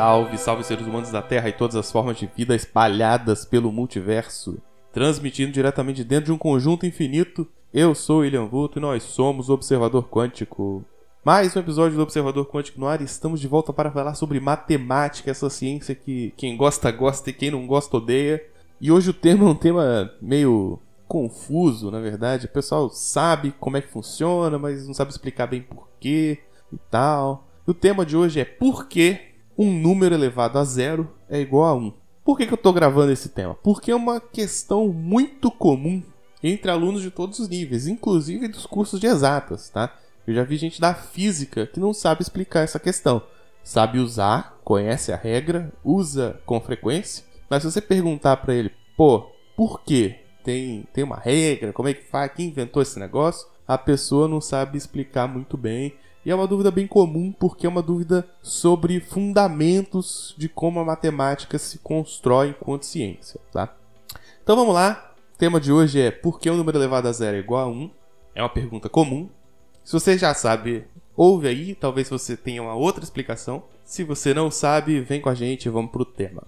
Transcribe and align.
Salve, 0.00 0.38
salve 0.38 0.64
seres 0.64 0.86
humanos 0.86 1.10
da 1.10 1.20
Terra 1.20 1.50
e 1.50 1.52
todas 1.52 1.76
as 1.76 1.92
formas 1.92 2.16
de 2.16 2.26
vida 2.34 2.56
espalhadas 2.56 3.44
pelo 3.44 3.70
multiverso. 3.70 4.56
Transmitindo 4.90 5.52
diretamente 5.52 6.02
dentro 6.02 6.24
de 6.24 6.32
um 6.32 6.38
conjunto 6.38 6.86
infinito, 6.86 7.46
eu 7.70 7.94
sou 7.94 8.20
William 8.20 8.46
Vulto 8.46 8.78
e 8.78 8.80
nós 8.80 9.02
somos 9.02 9.50
o 9.50 9.52
Observador 9.52 10.08
Quântico. 10.08 10.82
Mais 11.22 11.54
um 11.54 11.60
episódio 11.60 11.98
do 11.98 12.02
Observador 12.02 12.46
Quântico 12.46 12.80
no 12.80 12.86
ar 12.86 13.02
e 13.02 13.04
estamos 13.04 13.42
de 13.42 13.46
volta 13.46 13.74
para 13.74 13.90
falar 13.90 14.14
sobre 14.14 14.40
matemática, 14.40 15.30
essa 15.30 15.50
ciência 15.50 15.94
que 15.94 16.32
quem 16.34 16.56
gosta 16.56 16.90
gosta 16.90 17.28
e 17.28 17.34
quem 17.34 17.50
não 17.50 17.66
gosta 17.66 17.98
odeia. 17.98 18.42
E 18.80 18.90
hoje 18.90 19.10
o 19.10 19.14
tema 19.14 19.44
é 19.44 19.50
um 19.50 19.54
tema 19.54 20.10
meio 20.22 20.78
confuso, 21.06 21.90
na 21.90 22.00
verdade. 22.00 22.46
O 22.46 22.50
pessoal 22.50 22.88
sabe 22.88 23.52
como 23.60 23.76
é 23.76 23.82
que 23.82 23.92
funciona, 23.92 24.58
mas 24.58 24.86
não 24.86 24.94
sabe 24.94 25.10
explicar 25.10 25.46
bem 25.46 25.60
porquê 25.60 26.38
e 26.72 26.78
tal. 26.90 27.46
O 27.66 27.74
tema 27.74 28.06
de 28.06 28.16
hoje 28.16 28.40
é 28.40 28.46
por 28.46 28.88
que 28.88 29.28
um 29.60 29.70
número 29.70 30.14
elevado 30.14 30.58
a 30.58 30.64
zero 30.64 31.12
é 31.28 31.38
igual 31.38 31.66
a 31.66 31.74
1. 31.74 31.92
Por 32.24 32.38
que, 32.38 32.46
que 32.46 32.52
eu 32.54 32.56
estou 32.56 32.72
gravando 32.72 33.12
esse 33.12 33.28
tema? 33.28 33.54
Porque 33.56 33.90
é 33.90 33.94
uma 33.94 34.18
questão 34.18 34.88
muito 34.88 35.50
comum 35.50 36.02
entre 36.42 36.70
alunos 36.70 37.02
de 37.02 37.10
todos 37.10 37.38
os 37.38 37.46
níveis, 37.46 37.86
inclusive 37.86 38.48
dos 38.48 38.64
cursos 38.64 38.98
de 38.98 39.06
exatas, 39.06 39.68
tá? 39.68 39.94
Eu 40.26 40.32
já 40.32 40.44
vi 40.44 40.56
gente 40.56 40.80
da 40.80 40.94
física 40.94 41.66
que 41.66 41.78
não 41.78 41.92
sabe 41.92 42.22
explicar 42.22 42.60
essa 42.60 42.80
questão. 42.80 43.22
Sabe 43.62 43.98
usar, 43.98 44.58
conhece 44.64 45.12
a 45.12 45.16
regra, 45.16 45.70
usa 45.84 46.40
com 46.46 46.58
frequência, 46.58 47.22
mas 47.50 47.62
se 47.62 47.70
você 47.70 47.82
perguntar 47.82 48.38
para 48.38 48.54
ele, 48.54 48.72
pô, 48.96 49.30
por 49.54 49.82
quê? 49.82 50.20
Tem, 50.42 50.88
tem 50.94 51.04
uma 51.04 51.18
regra, 51.18 51.70
como 51.70 51.90
é 51.90 51.92
que 51.92 52.04
faz, 52.04 52.32
quem 52.32 52.46
inventou 52.46 52.80
esse 52.80 52.98
negócio? 52.98 53.46
A 53.68 53.76
pessoa 53.76 54.26
não 54.26 54.40
sabe 54.40 54.78
explicar 54.78 55.28
muito 55.28 55.58
bem 55.58 55.92
e 56.24 56.30
é 56.30 56.34
uma 56.34 56.46
dúvida 56.46 56.70
bem 56.70 56.86
comum 56.86 57.32
porque 57.32 57.66
é 57.66 57.68
uma 57.68 57.82
dúvida 57.82 58.28
sobre 58.42 59.00
fundamentos 59.00 60.34
de 60.36 60.48
como 60.48 60.80
a 60.80 60.84
matemática 60.84 61.58
se 61.58 61.78
constrói 61.78 62.50
enquanto 62.50 62.84
ciência, 62.84 63.40
tá? 63.52 63.74
Então 64.42 64.56
vamos 64.56 64.74
lá. 64.74 65.14
O 65.34 65.38
tema 65.38 65.60
de 65.60 65.72
hoje 65.72 66.00
é 66.00 66.10
por 66.10 66.38
que 66.38 66.50
o 66.50 66.56
número 66.56 66.76
elevado 66.76 67.08
a 67.08 67.12
zero 67.12 67.36
é 67.36 67.40
igual 67.40 67.68
a 67.68 67.70
1? 67.70 67.90
É 68.34 68.42
uma 68.42 68.48
pergunta 68.48 68.88
comum. 68.88 69.28
Se 69.82 69.92
você 69.92 70.18
já 70.18 70.34
sabe, 70.34 70.84
ouve 71.16 71.48
aí, 71.48 71.74
talvez 71.74 72.08
você 72.10 72.36
tenha 72.36 72.62
uma 72.62 72.74
outra 72.74 73.02
explicação. 73.02 73.62
Se 73.84 74.04
você 74.04 74.34
não 74.34 74.50
sabe, 74.50 75.00
vem 75.00 75.20
com 75.20 75.30
a 75.30 75.34
gente 75.34 75.66
e 75.66 75.70
vamos 75.70 75.90
pro 75.90 76.04
tema. 76.04 76.42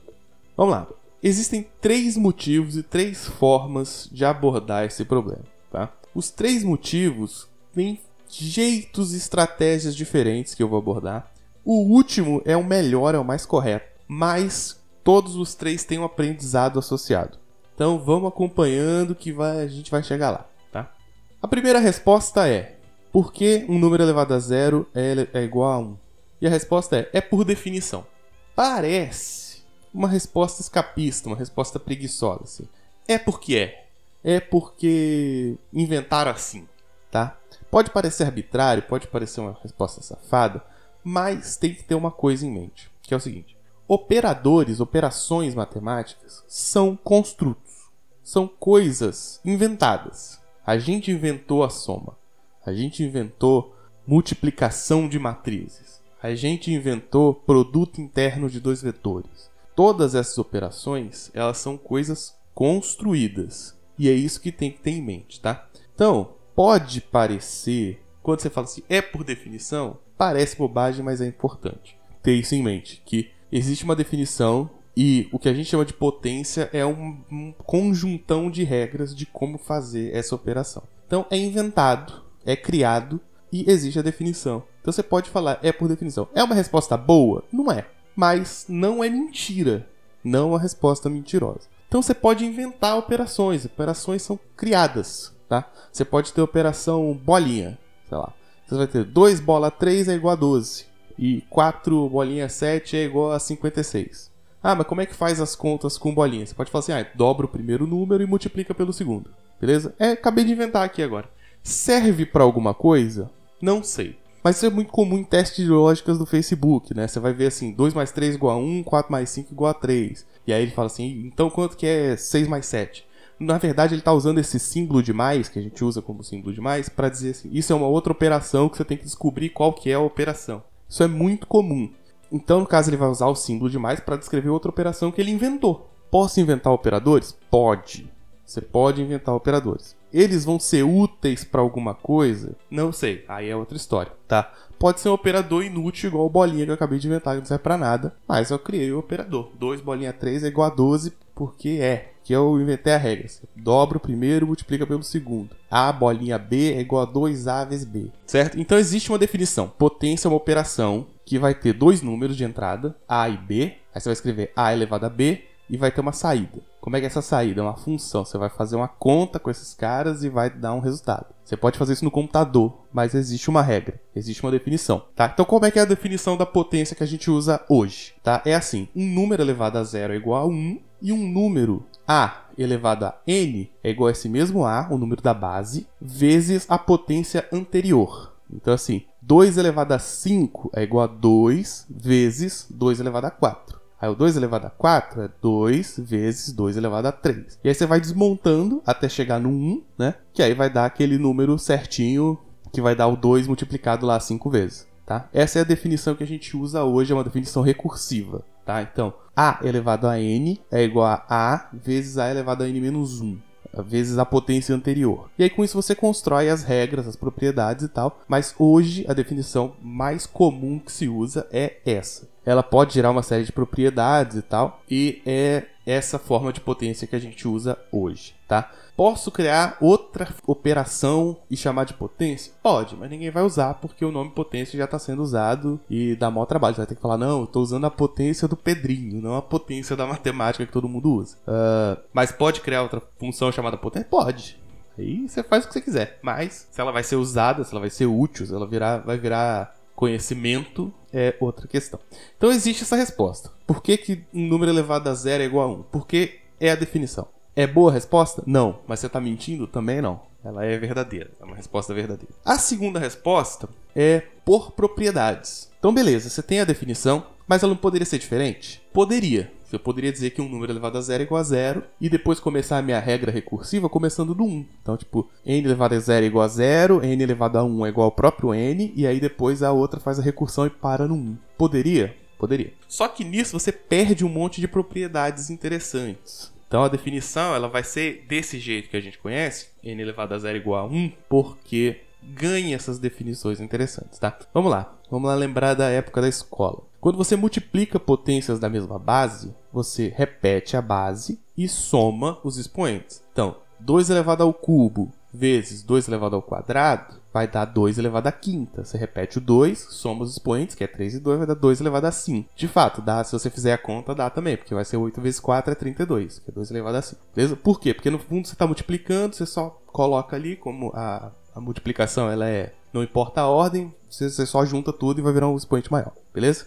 Vamos 0.56 0.74
lá. 0.74 0.86
Existem 1.22 1.66
três 1.80 2.16
motivos 2.16 2.76
e 2.76 2.82
três 2.82 3.26
formas 3.26 4.08
de 4.12 4.24
abordar 4.24 4.84
esse 4.84 5.04
problema, 5.04 5.44
tá? 5.70 5.92
Os 6.14 6.30
três 6.30 6.62
motivos 6.62 7.48
vêm 7.74 7.98
jeitos 8.40 9.12
e 9.12 9.16
estratégias 9.16 9.94
diferentes 9.94 10.54
que 10.54 10.62
eu 10.62 10.68
vou 10.68 10.78
abordar. 10.78 11.32
O 11.64 11.82
último 11.82 12.42
é 12.44 12.56
o 12.56 12.64
melhor, 12.64 13.14
é 13.14 13.18
o 13.18 13.24
mais 13.24 13.46
correto, 13.46 13.86
mas 14.08 14.80
todos 15.04 15.36
os 15.36 15.54
três 15.54 15.84
têm 15.84 15.98
um 15.98 16.04
aprendizado 16.04 16.78
associado. 16.78 17.38
Então 17.74 17.98
vamos 17.98 18.28
acompanhando 18.28 19.14
que 19.14 19.32
vai, 19.32 19.60
a 19.60 19.68
gente 19.68 19.90
vai 19.90 20.02
chegar 20.02 20.30
lá, 20.30 20.48
tá? 20.70 20.92
A 21.40 21.48
primeira 21.48 21.78
resposta 21.78 22.48
é: 22.48 22.76
por 23.12 23.32
que 23.32 23.66
um 23.68 23.78
número 23.78 24.02
elevado 24.02 24.34
a 24.34 24.38
zero 24.38 24.88
é, 24.94 25.28
é 25.32 25.42
igual 25.42 25.72
a 25.72 25.78
1? 25.78 25.98
E 26.40 26.46
a 26.46 26.50
resposta 26.50 26.96
é: 26.96 27.10
é 27.12 27.20
por 27.20 27.44
definição. 27.44 28.06
Parece 28.54 29.62
uma 29.92 30.08
resposta 30.08 30.60
escapista, 30.60 31.28
uma 31.28 31.36
resposta 31.36 31.78
preguiçosa. 31.78 32.44
Assim. 32.44 32.68
É 33.06 33.18
porque 33.18 33.56
é. 33.56 33.84
É 34.24 34.40
porque 34.40 35.56
inventaram 35.72 36.30
assim, 36.30 36.66
tá? 37.12 37.38
Pode 37.70 37.90
parecer 37.90 38.24
arbitrário, 38.24 38.82
pode 38.82 39.06
parecer 39.06 39.40
uma 39.40 39.56
resposta 39.62 40.02
safada, 40.02 40.64
mas 41.04 41.56
tem 41.56 41.74
que 41.74 41.84
ter 41.84 41.94
uma 41.94 42.10
coisa 42.10 42.44
em 42.44 42.50
mente, 42.50 42.90
que 43.02 43.14
é 43.14 43.16
o 43.16 43.20
seguinte: 43.20 43.56
operadores, 43.86 44.80
operações 44.80 45.54
matemáticas 45.54 46.42
são 46.48 46.96
construtos, 46.96 47.90
são 48.24 48.48
coisas 48.48 49.40
inventadas. 49.44 50.40
A 50.66 50.78
gente 50.78 51.10
inventou 51.10 51.62
a 51.62 51.70
soma, 51.70 52.16
a 52.64 52.72
gente 52.72 53.02
inventou 53.02 53.76
multiplicação 54.06 55.08
de 55.08 55.18
matrizes, 55.18 56.00
a 56.22 56.34
gente 56.34 56.72
inventou 56.72 57.34
produto 57.34 58.00
interno 58.00 58.48
de 58.48 58.60
dois 58.60 58.80
vetores. 58.80 59.50
Todas 59.74 60.14
essas 60.14 60.38
operações, 60.38 61.30
elas 61.34 61.58
são 61.58 61.76
coisas 61.76 62.34
construídas. 62.54 63.74
E 63.98 64.08
é 64.08 64.12
isso 64.12 64.40
que 64.40 64.52
tem 64.52 64.70
que 64.70 64.80
ter 64.80 64.90
em 64.90 65.02
mente, 65.02 65.40
tá? 65.40 65.66
Então, 65.94 66.34
pode 66.54 67.00
parecer, 67.00 68.02
quando 68.22 68.40
você 68.40 68.50
fala 68.50 68.66
assim, 68.66 68.82
é 68.88 69.00
por 69.00 69.24
definição, 69.24 69.98
parece 70.16 70.56
bobagem, 70.56 71.04
mas 71.04 71.20
é 71.20 71.26
importante 71.26 71.96
ter 72.22 72.34
isso 72.34 72.54
em 72.54 72.62
mente, 72.62 73.02
que 73.04 73.30
existe 73.50 73.84
uma 73.84 73.96
definição 73.96 74.70
e 74.96 75.28
o 75.32 75.38
que 75.38 75.48
a 75.48 75.54
gente 75.54 75.68
chama 75.68 75.84
de 75.84 75.92
potência 75.92 76.68
é 76.72 76.84
um, 76.84 77.18
um 77.30 77.52
conjuntão 77.64 78.50
de 78.50 78.62
regras 78.62 79.14
de 79.14 79.26
como 79.26 79.58
fazer 79.58 80.14
essa 80.14 80.34
operação. 80.34 80.82
Então 81.06 81.26
é 81.30 81.36
inventado, 81.36 82.22
é 82.44 82.54
criado 82.54 83.20
e 83.50 83.68
existe 83.70 83.98
a 83.98 84.02
definição. 84.02 84.62
Então 84.80 84.92
você 84.92 85.02
pode 85.02 85.30
falar, 85.30 85.58
é 85.62 85.72
por 85.72 85.88
definição. 85.88 86.28
É 86.34 86.42
uma 86.42 86.54
resposta 86.54 86.96
boa? 86.96 87.44
Não 87.52 87.70
é. 87.70 87.86
Mas 88.14 88.66
não 88.68 89.02
é 89.02 89.08
mentira. 89.08 89.88
Não 90.22 90.40
é 90.40 90.52
uma 90.52 90.60
resposta 90.60 91.08
mentirosa. 91.08 91.68
Então 91.88 92.02
você 92.02 92.14
pode 92.14 92.44
inventar 92.44 92.96
operações. 92.96 93.64
Operações 93.64 94.22
são 94.22 94.38
criadas 94.56 95.34
tá? 95.52 95.70
Você 95.92 96.02
pode 96.02 96.32
ter 96.32 96.40
operação 96.40 97.12
bolinha, 97.12 97.78
sei 98.08 98.16
lá. 98.16 98.32
Você 98.66 98.74
vai 98.74 98.86
ter 98.86 99.04
2 99.04 99.38
bola 99.40 99.70
3 99.70 100.08
é 100.08 100.14
igual 100.14 100.32
a 100.32 100.36
12 100.36 100.86
e 101.18 101.42
4 101.50 102.08
bolinha 102.08 102.48
7 102.48 102.96
é 102.96 103.04
igual 103.04 103.32
a 103.32 103.38
56. 103.38 104.30
Ah, 104.62 104.74
mas 104.74 104.86
como 104.86 105.02
é 105.02 105.06
que 105.06 105.14
faz 105.14 105.40
as 105.40 105.54
contas 105.54 105.98
com 105.98 106.14
bolinha? 106.14 106.46
Você 106.46 106.54
pode 106.54 106.70
falar 106.70 106.80
assim, 106.80 106.92
ah, 106.92 107.06
dobra 107.14 107.44
o 107.44 107.48
primeiro 107.48 107.86
número 107.86 108.22
e 108.22 108.26
multiplica 108.26 108.72
pelo 108.72 108.94
segundo. 108.94 109.28
Beleza? 109.60 109.94
É, 109.98 110.12
acabei 110.12 110.44
de 110.44 110.52
inventar 110.52 110.84
aqui 110.84 111.02
agora. 111.02 111.28
Serve 111.62 112.24
para 112.24 112.44
alguma 112.44 112.72
coisa? 112.72 113.30
Não 113.60 113.82
sei. 113.82 114.16
Mas 114.42 114.56
isso 114.56 114.66
é 114.66 114.70
muito 114.70 114.90
comum 114.90 115.18
em 115.18 115.24
testes 115.24 115.66
de 115.66 115.70
lógicas 115.70 116.16
do 116.16 116.24
Facebook, 116.24 116.94
né? 116.94 117.06
Você 117.06 117.20
vai 117.20 117.34
ver 117.34 117.48
assim, 117.48 117.72
2 117.72 117.92
mais 117.92 118.10
3 118.10 118.36
igual 118.36 118.56
a 118.56 118.60
1, 118.60 118.82
4 118.84 119.12
mais 119.12 119.28
5 119.28 119.52
igual 119.52 119.70
a 119.70 119.74
3. 119.74 120.24
E 120.46 120.52
aí 120.52 120.62
ele 120.62 120.72
fala 120.72 120.86
assim, 120.86 121.26
então 121.26 121.50
quanto 121.50 121.76
que 121.76 121.86
é 121.86 122.16
6 122.16 122.48
mais 122.48 122.64
7? 122.66 123.04
Na 123.42 123.58
verdade, 123.58 123.94
ele 123.94 124.00
está 124.00 124.12
usando 124.12 124.38
esse 124.38 124.58
símbolo 124.58 125.02
de 125.02 125.12
mais, 125.12 125.48
que 125.48 125.58
a 125.58 125.62
gente 125.62 125.84
usa 125.84 126.00
como 126.00 126.22
símbolo 126.22 126.54
de 126.54 126.60
mais, 126.60 126.88
para 126.88 127.08
dizer 127.08 127.30
assim, 127.30 127.50
isso 127.52 127.72
é 127.72 127.76
uma 127.76 127.86
outra 127.86 128.12
operação 128.12 128.68
que 128.68 128.76
você 128.76 128.84
tem 128.84 128.96
que 128.96 129.04
descobrir 129.04 129.50
qual 129.50 129.72
que 129.72 129.90
é 129.90 129.94
a 129.94 130.00
operação. 130.00 130.62
Isso 130.88 131.02
é 131.02 131.08
muito 131.08 131.46
comum. 131.46 131.90
Então, 132.30 132.60
no 132.60 132.66
caso, 132.66 132.88
ele 132.88 132.96
vai 132.96 133.08
usar 133.08 133.26
o 133.26 133.34
símbolo 133.34 133.70
de 133.70 133.78
mais 133.78 134.00
para 134.00 134.16
descrever 134.16 134.48
outra 134.48 134.70
operação 134.70 135.10
que 135.10 135.20
ele 135.20 135.30
inventou. 135.30 135.90
Posso 136.10 136.40
inventar 136.40 136.72
operadores? 136.72 137.36
Pode. 137.50 138.10
Você 138.44 138.60
pode 138.60 139.02
inventar 139.02 139.34
operadores. 139.34 139.96
Eles 140.12 140.44
vão 140.44 140.60
ser 140.60 140.82
úteis 140.82 141.42
para 141.42 141.62
alguma 141.62 141.94
coisa? 141.94 142.54
Não 142.70 142.92
sei. 142.92 143.24
Aí 143.26 143.48
é 143.48 143.56
outra 143.56 143.76
história, 143.76 144.12
tá? 144.28 144.52
Pode 144.78 145.00
ser 145.00 145.08
um 145.08 145.14
operador 145.14 145.64
inútil 145.64 146.08
igual 146.08 146.26
o 146.26 146.30
bolinha 146.30 146.64
que 146.64 146.70
eu 146.70 146.74
acabei 146.74 146.98
de 146.98 147.06
inventar, 147.06 147.34
que 147.34 147.40
não 147.40 147.46
serve 147.46 147.62
para 147.62 147.78
nada. 147.78 148.14
Mas 148.28 148.50
eu 148.50 148.58
criei 148.58 148.92
o 148.92 148.98
operador. 148.98 149.50
2 149.58 149.80
bolinha 149.80 150.12
3 150.12 150.44
é 150.44 150.48
igual 150.48 150.70
a 150.70 150.74
12 150.74 151.14
porque 151.34 151.78
é 151.80 152.11
que 152.22 152.32
eu 152.32 152.60
inventei 152.60 152.92
a 152.92 152.98
regra. 152.98 153.28
Você 153.28 153.42
dobra 153.56 153.98
o 153.98 154.00
primeiro, 154.00 154.46
multiplica 154.46 154.86
pelo 154.86 155.02
segundo. 155.02 155.50
A 155.70 155.92
bolinha 155.92 156.38
B 156.38 156.74
é 156.74 156.80
igual 156.80 157.02
a 157.02 157.06
2A 157.06 157.68
vezes 157.68 157.84
B, 157.84 158.10
certo? 158.26 158.58
Então 158.58 158.78
existe 158.78 159.10
uma 159.10 159.18
definição. 159.18 159.68
Potência 159.68 160.26
é 160.26 160.30
uma 160.30 160.36
operação 160.36 161.06
que 161.24 161.38
vai 161.38 161.54
ter 161.54 161.72
dois 161.72 162.02
números 162.02 162.36
de 162.36 162.44
entrada, 162.44 162.96
A 163.08 163.28
e 163.28 163.36
B. 163.36 163.74
Aí 163.94 164.00
você 164.00 164.08
vai 164.08 164.14
escrever 164.14 164.52
A 164.56 164.72
elevado 164.72 165.06
a 165.06 165.08
B 165.08 165.42
e 165.68 165.76
vai 165.76 165.90
ter 165.90 166.00
uma 166.00 166.12
saída. 166.12 166.60
Como 166.80 166.96
é 166.96 167.00
que 167.00 167.06
é 167.06 167.08
essa 167.08 167.22
saída? 167.22 167.60
É 167.60 167.64
uma 167.64 167.76
função. 167.76 168.24
Você 168.24 168.36
vai 168.36 168.50
fazer 168.50 168.76
uma 168.76 168.88
conta 168.88 169.38
com 169.38 169.50
esses 169.50 169.72
caras 169.72 170.24
e 170.24 170.28
vai 170.28 170.50
dar 170.50 170.74
um 170.74 170.80
resultado. 170.80 171.26
Você 171.44 171.56
pode 171.56 171.78
fazer 171.78 171.92
isso 171.92 172.04
no 172.04 172.10
computador, 172.10 172.86
mas 172.92 173.14
existe 173.14 173.48
uma 173.48 173.62
regra, 173.62 174.00
existe 174.14 174.42
uma 174.42 174.50
definição, 174.50 175.04
tá? 175.14 175.30
Então 175.32 175.44
como 175.44 175.66
é 175.66 175.70
que 175.70 175.78
é 175.78 175.82
a 175.82 175.86
definição 175.86 176.36
da 176.36 176.46
potência 176.46 176.96
que 176.96 177.02
a 177.02 177.06
gente 177.06 177.30
usa 177.30 177.64
hoje, 177.68 178.14
tá? 178.22 178.42
É 178.44 178.54
assim, 178.54 178.88
um 178.96 179.06
número 179.06 179.42
elevado 179.42 179.78
a 179.78 179.84
zero 179.84 180.12
é 180.12 180.16
igual 180.16 180.42
a 180.42 180.46
1 180.46 180.80
e 181.02 181.12
um 181.12 181.30
número 181.30 181.84
a 182.12 182.44
elevado 182.58 183.06
a 183.06 183.14
n 183.26 183.70
é 183.82 183.90
igual 183.90 184.08
a 184.08 184.12
esse 184.12 184.28
mesmo 184.28 184.66
A, 184.66 184.86
o 184.90 184.98
número 184.98 185.22
da 185.22 185.32
base, 185.32 185.86
vezes 185.98 186.66
a 186.68 186.78
potência 186.78 187.48
anterior. 187.50 188.34
Então, 188.52 188.74
assim, 188.74 189.06
2 189.22 189.56
elevado 189.56 189.92
a 189.94 189.98
5 189.98 190.70
é 190.74 190.82
igual 190.82 191.04
a 191.04 191.06
2 191.06 191.86
vezes 191.88 192.66
2 192.70 193.00
elevado 193.00 193.26
a 193.28 193.30
4. 193.30 193.80
Aí 193.98 194.10
o 194.10 194.14
2 194.14 194.36
elevado 194.36 194.66
a 194.66 194.70
4 194.70 195.22
é 195.22 195.30
2 195.40 196.00
vezes 196.00 196.52
2 196.52 196.76
elevado 196.76 197.08
a 197.08 197.12
3. 197.12 197.58
E 197.64 197.68
aí 197.68 197.74
você 197.74 197.86
vai 197.86 197.98
desmontando 197.98 198.82
até 198.84 199.08
chegar 199.08 199.40
no 199.40 199.48
1, 199.48 199.82
né? 199.96 200.14
Que 200.34 200.42
aí 200.42 200.52
vai 200.52 200.68
dar 200.68 200.84
aquele 200.84 201.16
número 201.16 201.58
certinho 201.58 202.38
que 202.70 202.82
vai 202.82 202.94
dar 202.94 203.06
o 203.06 203.16
2 203.16 203.46
multiplicado 203.46 204.04
lá 204.04 204.20
5 204.20 204.50
vezes, 204.50 204.86
tá? 205.06 205.28
Essa 205.32 205.60
é 205.60 205.62
a 205.62 205.64
definição 205.64 206.14
que 206.14 206.24
a 206.24 206.26
gente 206.26 206.56
usa 206.56 206.84
hoje, 206.84 207.12
é 207.12 207.14
uma 207.14 207.24
definição 207.24 207.62
recursiva 207.62 208.44
tá? 208.64 208.82
Então, 208.82 209.14
a 209.36 209.60
elevado 209.62 210.06
a 210.06 210.20
n 210.20 210.60
é 210.70 210.82
igual 210.82 211.06
a 211.06 211.24
a 211.28 211.68
vezes 211.72 212.18
a 212.18 212.30
elevado 212.30 212.62
a 212.62 212.68
n 212.68 212.80
menos 212.80 213.20
1 213.20 213.38
vezes 213.80 214.18
a 214.18 214.26
potência 214.26 214.74
anterior. 214.74 215.30
E 215.38 215.42
aí 215.42 215.50
com 215.50 215.64
isso 215.64 215.80
você 215.80 215.94
constrói 215.94 216.50
as 216.50 216.62
regras, 216.62 217.08
as 217.08 217.16
propriedades 217.16 217.84
e 217.84 217.88
tal, 217.88 218.20
mas 218.28 218.54
hoje 218.58 219.06
a 219.08 219.14
definição 219.14 219.74
mais 219.80 220.26
comum 220.26 220.78
que 220.78 220.92
se 220.92 221.08
usa 221.08 221.46
é 221.50 221.78
essa. 221.86 222.28
Ela 222.44 222.62
pode 222.62 222.94
gerar 222.94 223.10
uma 223.10 223.22
série 223.22 223.44
de 223.44 223.52
propriedades 223.52 224.36
e 224.36 224.42
tal, 224.42 224.82
e 224.90 225.22
é 225.26 225.64
essa 225.86 226.18
forma 226.18 226.52
de 226.52 226.60
potência 226.60 227.06
que 227.06 227.16
a 227.16 227.18
gente 227.18 227.46
usa 227.46 227.78
hoje, 227.90 228.34
tá? 228.46 228.70
Posso 228.94 229.30
criar 229.30 229.78
outra 229.80 230.28
operação 230.46 231.38
e 231.50 231.56
chamar 231.56 231.84
de 231.84 231.94
potência? 231.94 232.52
Pode, 232.62 232.94
mas 232.94 233.10
ninguém 233.10 233.30
vai 233.30 233.42
usar 233.42 233.74
porque 233.74 234.04
o 234.04 234.12
nome 234.12 234.30
potência 234.30 234.76
já 234.76 234.84
está 234.84 234.98
sendo 234.98 235.22
usado 235.22 235.80
e 235.88 236.14
dá 236.14 236.30
mau 236.30 236.44
trabalho. 236.44 236.74
Você 236.74 236.82
vai 236.82 236.86
ter 236.86 236.94
que 236.94 237.00
falar, 237.00 237.16
não, 237.16 237.38
eu 237.38 237.44
estou 237.44 237.62
usando 237.62 237.86
a 237.86 237.90
potência 237.90 238.46
do 238.46 238.56
Pedrinho, 238.56 239.22
não 239.22 239.34
a 239.34 239.42
potência 239.42 239.96
da 239.96 240.06
matemática 240.06 240.66
que 240.66 240.72
todo 240.72 240.88
mundo 240.88 241.10
usa. 241.10 241.36
Uh, 241.38 242.00
mas 242.12 242.30
pode 242.30 242.60
criar 242.60 242.82
outra 242.82 243.02
função 243.18 243.50
chamada 243.50 243.78
potência? 243.78 244.08
Pode. 244.08 244.60
Aí 244.98 245.26
você 245.26 245.42
faz 245.42 245.64
o 245.64 245.68
que 245.68 245.72
você 245.72 245.80
quiser. 245.80 246.18
Mas 246.22 246.68
se 246.70 246.80
ela 246.80 246.92
vai 246.92 247.02
ser 247.02 247.16
usada, 247.16 247.64
se 247.64 247.72
ela 247.72 247.80
vai 247.80 247.90
ser 247.90 248.06
útil, 248.06 248.46
se 248.46 248.54
ela 248.54 248.66
virar, 248.66 248.98
vai 248.98 249.16
virar 249.16 249.74
conhecimento, 250.02 250.92
é 251.12 251.36
outra 251.38 251.68
questão. 251.68 252.00
Então 252.36 252.50
existe 252.50 252.82
essa 252.82 252.96
resposta. 252.96 253.52
Por 253.64 253.80
que, 253.80 253.96
que 253.96 254.24
um 254.34 254.48
número 254.48 254.72
elevado 254.72 255.08
a 255.08 255.14
zero 255.14 255.44
é 255.44 255.46
igual 255.46 255.70
a 255.70 255.72
1? 255.74 255.82
Porque 255.92 256.40
é 256.58 256.72
a 256.72 256.74
definição. 256.74 257.28
É 257.54 257.68
boa 257.68 257.88
a 257.88 257.94
resposta? 257.94 258.42
Não. 258.44 258.80
Mas 258.84 258.98
você 258.98 259.06
está 259.06 259.20
mentindo? 259.20 259.64
Também 259.68 260.02
não. 260.02 260.20
Ela 260.44 260.64
é 260.64 260.76
verdadeira. 260.76 261.30
É 261.40 261.44
uma 261.44 261.54
resposta 261.54 261.94
verdadeira. 261.94 262.34
A 262.44 262.58
segunda 262.58 262.98
resposta 262.98 263.68
é 263.94 264.24
por 264.44 264.72
propriedades. 264.72 265.70
Então, 265.78 265.94
beleza, 265.94 266.28
você 266.28 266.42
tem 266.42 266.58
a 266.58 266.64
definição, 266.64 267.24
mas 267.52 267.62
ela 267.62 267.74
não 267.74 267.76
poderia 267.76 268.06
ser 268.06 268.18
diferente? 268.18 268.80
Poderia. 268.94 269.52
Eu 269.70 269.78
poderia 269.78 270.10
dizer 270.10 270.30
que 270.30 270.40
um 270.40 270.48
número 270.48 270.72
elevado 270.72 270.96
a 270.96 271.02
zero 271.02 271.22
é 271.22 271.26
igual 271.26 271.38
a 271.38 271.44
zero 271.44 271.82
e 272.00 272.08
depois 272.08 272.40
começar 272.40 272.78
a 272.78 272.82
minha 272.82 272.98
regra 272.98 273.30
recursiva 273.30 273.90
começando 273.90 274.34
do 274.34 274.42
1. 274.42 274.66
Então, 274.80 274.96
tipo, 274.96 275.28
n 275.44 275.62
elevado 275.62 275.94
a 275.94 275.98
zero 275.98 276.24
é 276.24 276.28
igual 276.28 276.46
a 276.46 276.48
zero, 276.48 277.04
n 277.04 277.22
elevado 277.22 277.58
a 277.58 277.62
1 277.62 277.84
é 277.84 277.88
igual 277.90 278.06
ao 278.06 278.12
próprio 278.12 278.54
n, 278.54 278.90
e 278.96 279.06
aí 279.06 279.20
depois 279.20 279.62
a 279.62 279.70
outra 279.70 280.00
faz 280.00 280.18
a 280.18 280.22
recursão 280.22 280.64
e 280.64 280.70
para 280.70 281.06
no 281.06 281.14
1. 281.14 281.36
Poderia? 281.58 282.16
Poderia. 282.38 282.72
Só 282.88 283.06
que 283.06 283.22
nisso 283.22 283.60
você 283.60 283.70
perde 283.70 284.24
um 284.24 284.30
monte 284.30 284.58
de 284.58 284.66
propriedades 284.66 285.50
interessantes. 285.50 286.50
Então 286.66 286.82
a 286.82 286.88
definição 286.88 287.54
ela 287.54 287.68
vai 287.68 287.84
ser 287.84 288.24
desse 288.26 288.58
jeito 288.58 288.88
que 288.88 288.96
a 288.96 289.00
gente 289.00 289.18
conhece, 289.18 289.66
n 289.84 290.00
elevado 290.00 290.32
a 290.32 290.38
zero 290.38 290.56
é 290.56 290.60
igual 290.60 290.86
a 290.86 290.88
1, 290.90 291.12
porque 291.28 292.00
ganha 292.22 292.74
essas 292.74 292.98
definições 292.98 293.60
interessantes, 293.60 294.18
tá? 294.18 294.38
Vamos 294.54 294.70
lá. 294.70 294.96
Vamos 295.10 295.28
lá 295.28 295.34
lembrar 295.34 295.74
da 295.74 295.90
época 295.90 296.22
da 296.22 296.28
escola. 296.30 296.90
Quando 297.02 297.18
você 297.18 297.34
multiplica 297.34 297.98
potências 297.98 298.60
da 298.60 298.68
mesma 298.68 298.96
base, 298.96 299.52
você 299.72 300.14
repete 300.16 300.76
a 300.76 300.80
base 300.80 301.40
e 301.58 301.68
soma 301.68 302.38
os 302.44 302.58
expoentes. 302.58 303.20
Então, 303.32 303.56
2 303.80 304.08
elevado 304.08 304.44
ao 304.44 304.54
cubo 304.54 305.12
vezes 305.34 305.82
2 305.82 306.06
elevado 306.06 306.36
ao 306.36 306.42
quadrado 306.42 307.16
vai 307.34 307.48
dar 307.48 307.64
2 307.64 307.98
elevado 307.98 308.28
à 308.28 308.32
quinta. 308.32 308.84
Você 308.84 308.96
repete 308.96 309.38
o 309.38 309.40
2, 309.40 309.80
soma 309.90 310.22
os 310.22 310.30
expoentes, 310.30 310.76
que 310.76 310.84
é 310.84 310.86
3 310.86 311.14
e 311.14 311.18
2, 311.18 311.38
vai 311.38 311.46
dar 311.48 311.54
2 311.54 311.80
elevado 311.80 312.06
a 312.06 312.12
5. 312.12 312.48
De 312.54 312.68
fato, 312.68 313.02
dá, 313.02 313.24
se 313.24 313.32
você 313.32 313.50
fizer 313.50 313.72
a 313.72 313.78
conta, 313.78 314.14
dá 314.14 314.30
também, 314.30 314.56
porque 314.56 314.72
vai 314.72 314.84
ser 314.84 314.96
8 314.96 315.20
vezes 315.20 315.40
4 315.40 315.72
é 315.72 315.74
32, 315.74 316.38
que 316.38 316.50
é 316.52 316.54
2 316.54 316.70
elevado 316.70 316.98
a 316.98 317.02
5. 317.02 317.20
Beleza? 317.34 317.56
Por 317.56 317.80
quê? 317.80 317.92
Porque 317.92 318.10
no 318.10 318.20
fundo 318.20 318.46
você 318.46 318.54
está 318.54 318.64
multiplicando, 318.64 319.34
você 319.34 319.44
só 319.44 319.70
coloca 319.88 320.36
ali 320.36 320.54
como 320.54 320.92
a, 320.94 321.32
a 321.52 321.60
multiplicação 321.60 322.30
ela 322.30 322.48
é. 322.48 322.72
Não 322.92 323.02
importa 323.02 323.40
a 323.40 323.48
ordem, 323.48 323.92
você, 324.08 324.30
você 324.30 324.46
só 324.46 324.64
junta 324.64 324.92
tudo 324.92 325.18
e 325.18 325.22
vai 325.22 325.32
virar 325.32 325.48
um 325.48 325.56
expoente 325.56 325.90
maior. 325.90 326.12
Beleza? 326.32 326.66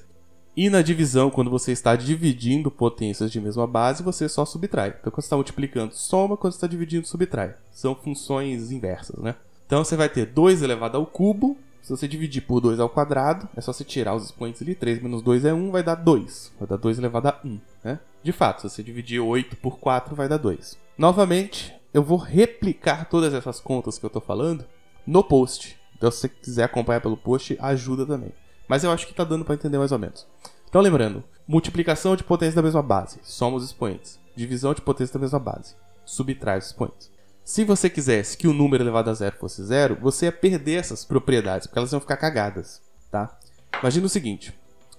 E 0.58 0.70
na 0.70 0.82
divisão, 0.82 1.30
quando 1.30 1.52
você 1.52 1.74
está 1.74 1.98
dividindo 1.98 2.72
potências 2.72 3.30
de 3.30 3.42
mesma 3.42 3.68
base, 3.68 4.02
você 4.02 4.30
só 4.30 4.46
subtrai. 4.46 4.90
Então, 4.90 5.12
quando 5.12 5.22
você 5.22 5.28
está 5.28 5.36
multiplicando, 5.36 5.94
soma, 5.94 6.38
quando 6.38 6.54
você 6.54 6.58
está 6.58 6.68
dividindo, 6.68 7.06
subtrai. 7.06 7.56
São 7.72 7.94
funções 7.94 8.72
inversas, 8.72 9.22
né? 9.22 9.36
Então, 9.66 9.84
você 9.84 9.98
vai 9.98 10.08
ter 10.08 10.28
2 10.28 10.62
elevado 10.62 10.96
ao 10.96 11.06
cubo. 11.06 11.58
Se 11.82 11.90
você 11.90 12.08
dividir 12.08 12.42
por 12.42 12.62
2 12.62 12.80
ao 12.80 12.90
quadrado, 12.90 13.50
é 13.56 13.60
só 13.60 13.74
você 13.74 13.84
tirar 13.84 14.16
os 14.16 14.24
expoentes 14.24 14.62
ali. 14.62 14.74
3 14.76 15.04
menos 15.04 15.22
2 15.22 15.44
é 15.44 15.54
1, 15.54 15.72
vai 15.72 15.84
dar 15.84 15.96
2. 15.96 16.54
Vai 16.58 16.68
dar 16.70 16.78
2 16.78 17.00
elevado 17.00 17.28
a 17.28 17.40
1, 17.44 17.60
né? 17.84 18.00
De 18.24 18.32
fato, 18.32 18.62
se 18.62 18.70
você 18.70 18.82
dividir 18.82 19.20
8 19.20 19.58
por 19.58 19.78
4, 19.78 20.16
vai 20.16 20.30
dar 20.30 20.38
2. 20.38 20.78
Novamente, 20.98 21.74
eu 21.94 22.02
vou 22.02 22.18
replicar 22.18 23.10
todas 23.10 23.34
essas 23.34 23.60
contas 23.60 24.00
que 24.00 24.06
eu 24.06 24.08
estou 24.08 24.22
falando 24.22 24.66
no 25.06 25.22
post. 25.22 25.78
Então, 25.98 26.10
se 26.10 26.20
você 26.20 26.30
quiser 26.30 26.64
acompanhar 26.64 27.02
pelo 27.02 27.18
post, 27.18 27.58
ajuda 27.60 28.06
também. 28.06 28.32
Mas 28.68 28.84
eu 28.84 28.92
acho 28.92 29.06
que 29.06 29.12
está 29.12 29.24
dando 29.24 29.46
para 29.46 29.56
entender 29.56 29.78
mais 29.78 29.92
ou 29.92 30.00
menos. 30.00 30.28
Então 30.68 30.82
lembrando, 30.82 31.24
multiplicação 31.48 32.16
de 32.16 32.24
potência 32.24 32.56
da 32.56 32.62
mesma 32.62 32.82
base, 32.82 33.20
soma 33.24 33.58
os 33.58 33.64
expoentes. 33.64 34.20
Divisão 34.36 34.74
de 34.74 34.82
potência 34.82 35.14
da 35.14 35.20
mesma 35.20 35.40
base, 35.40 35.76
subtrai 36.04 36.58
os 36.58 36.66
expoentes. 36.66 37.10
Se 37.46 37.64
você 37.64 37.90
quisesse 37.90 38.36
que 38.36 38.48
o 38.48 38.54
número 38.54 38.84
elevado 38.84 39.10
a 39.10 39.14
zero 39.14 39.38
fosse 39.38 39.64
zero, 39.64 39.98
você 40.02 40.26
ia 40.26 40.32
perder 40.32 40.80
essas 40.80 41.06
propriedades, 41.06 41.68
porque 41.68 41.78
elas 41.78 41.92
iam 41.92 42.02
ficar 42.02 42.18
cagadas, 42.18 42.82
tá? 43.12 43.38
Imagina 43.80 44.08
o 44.08 44.10
seguinte, 44.10 44.54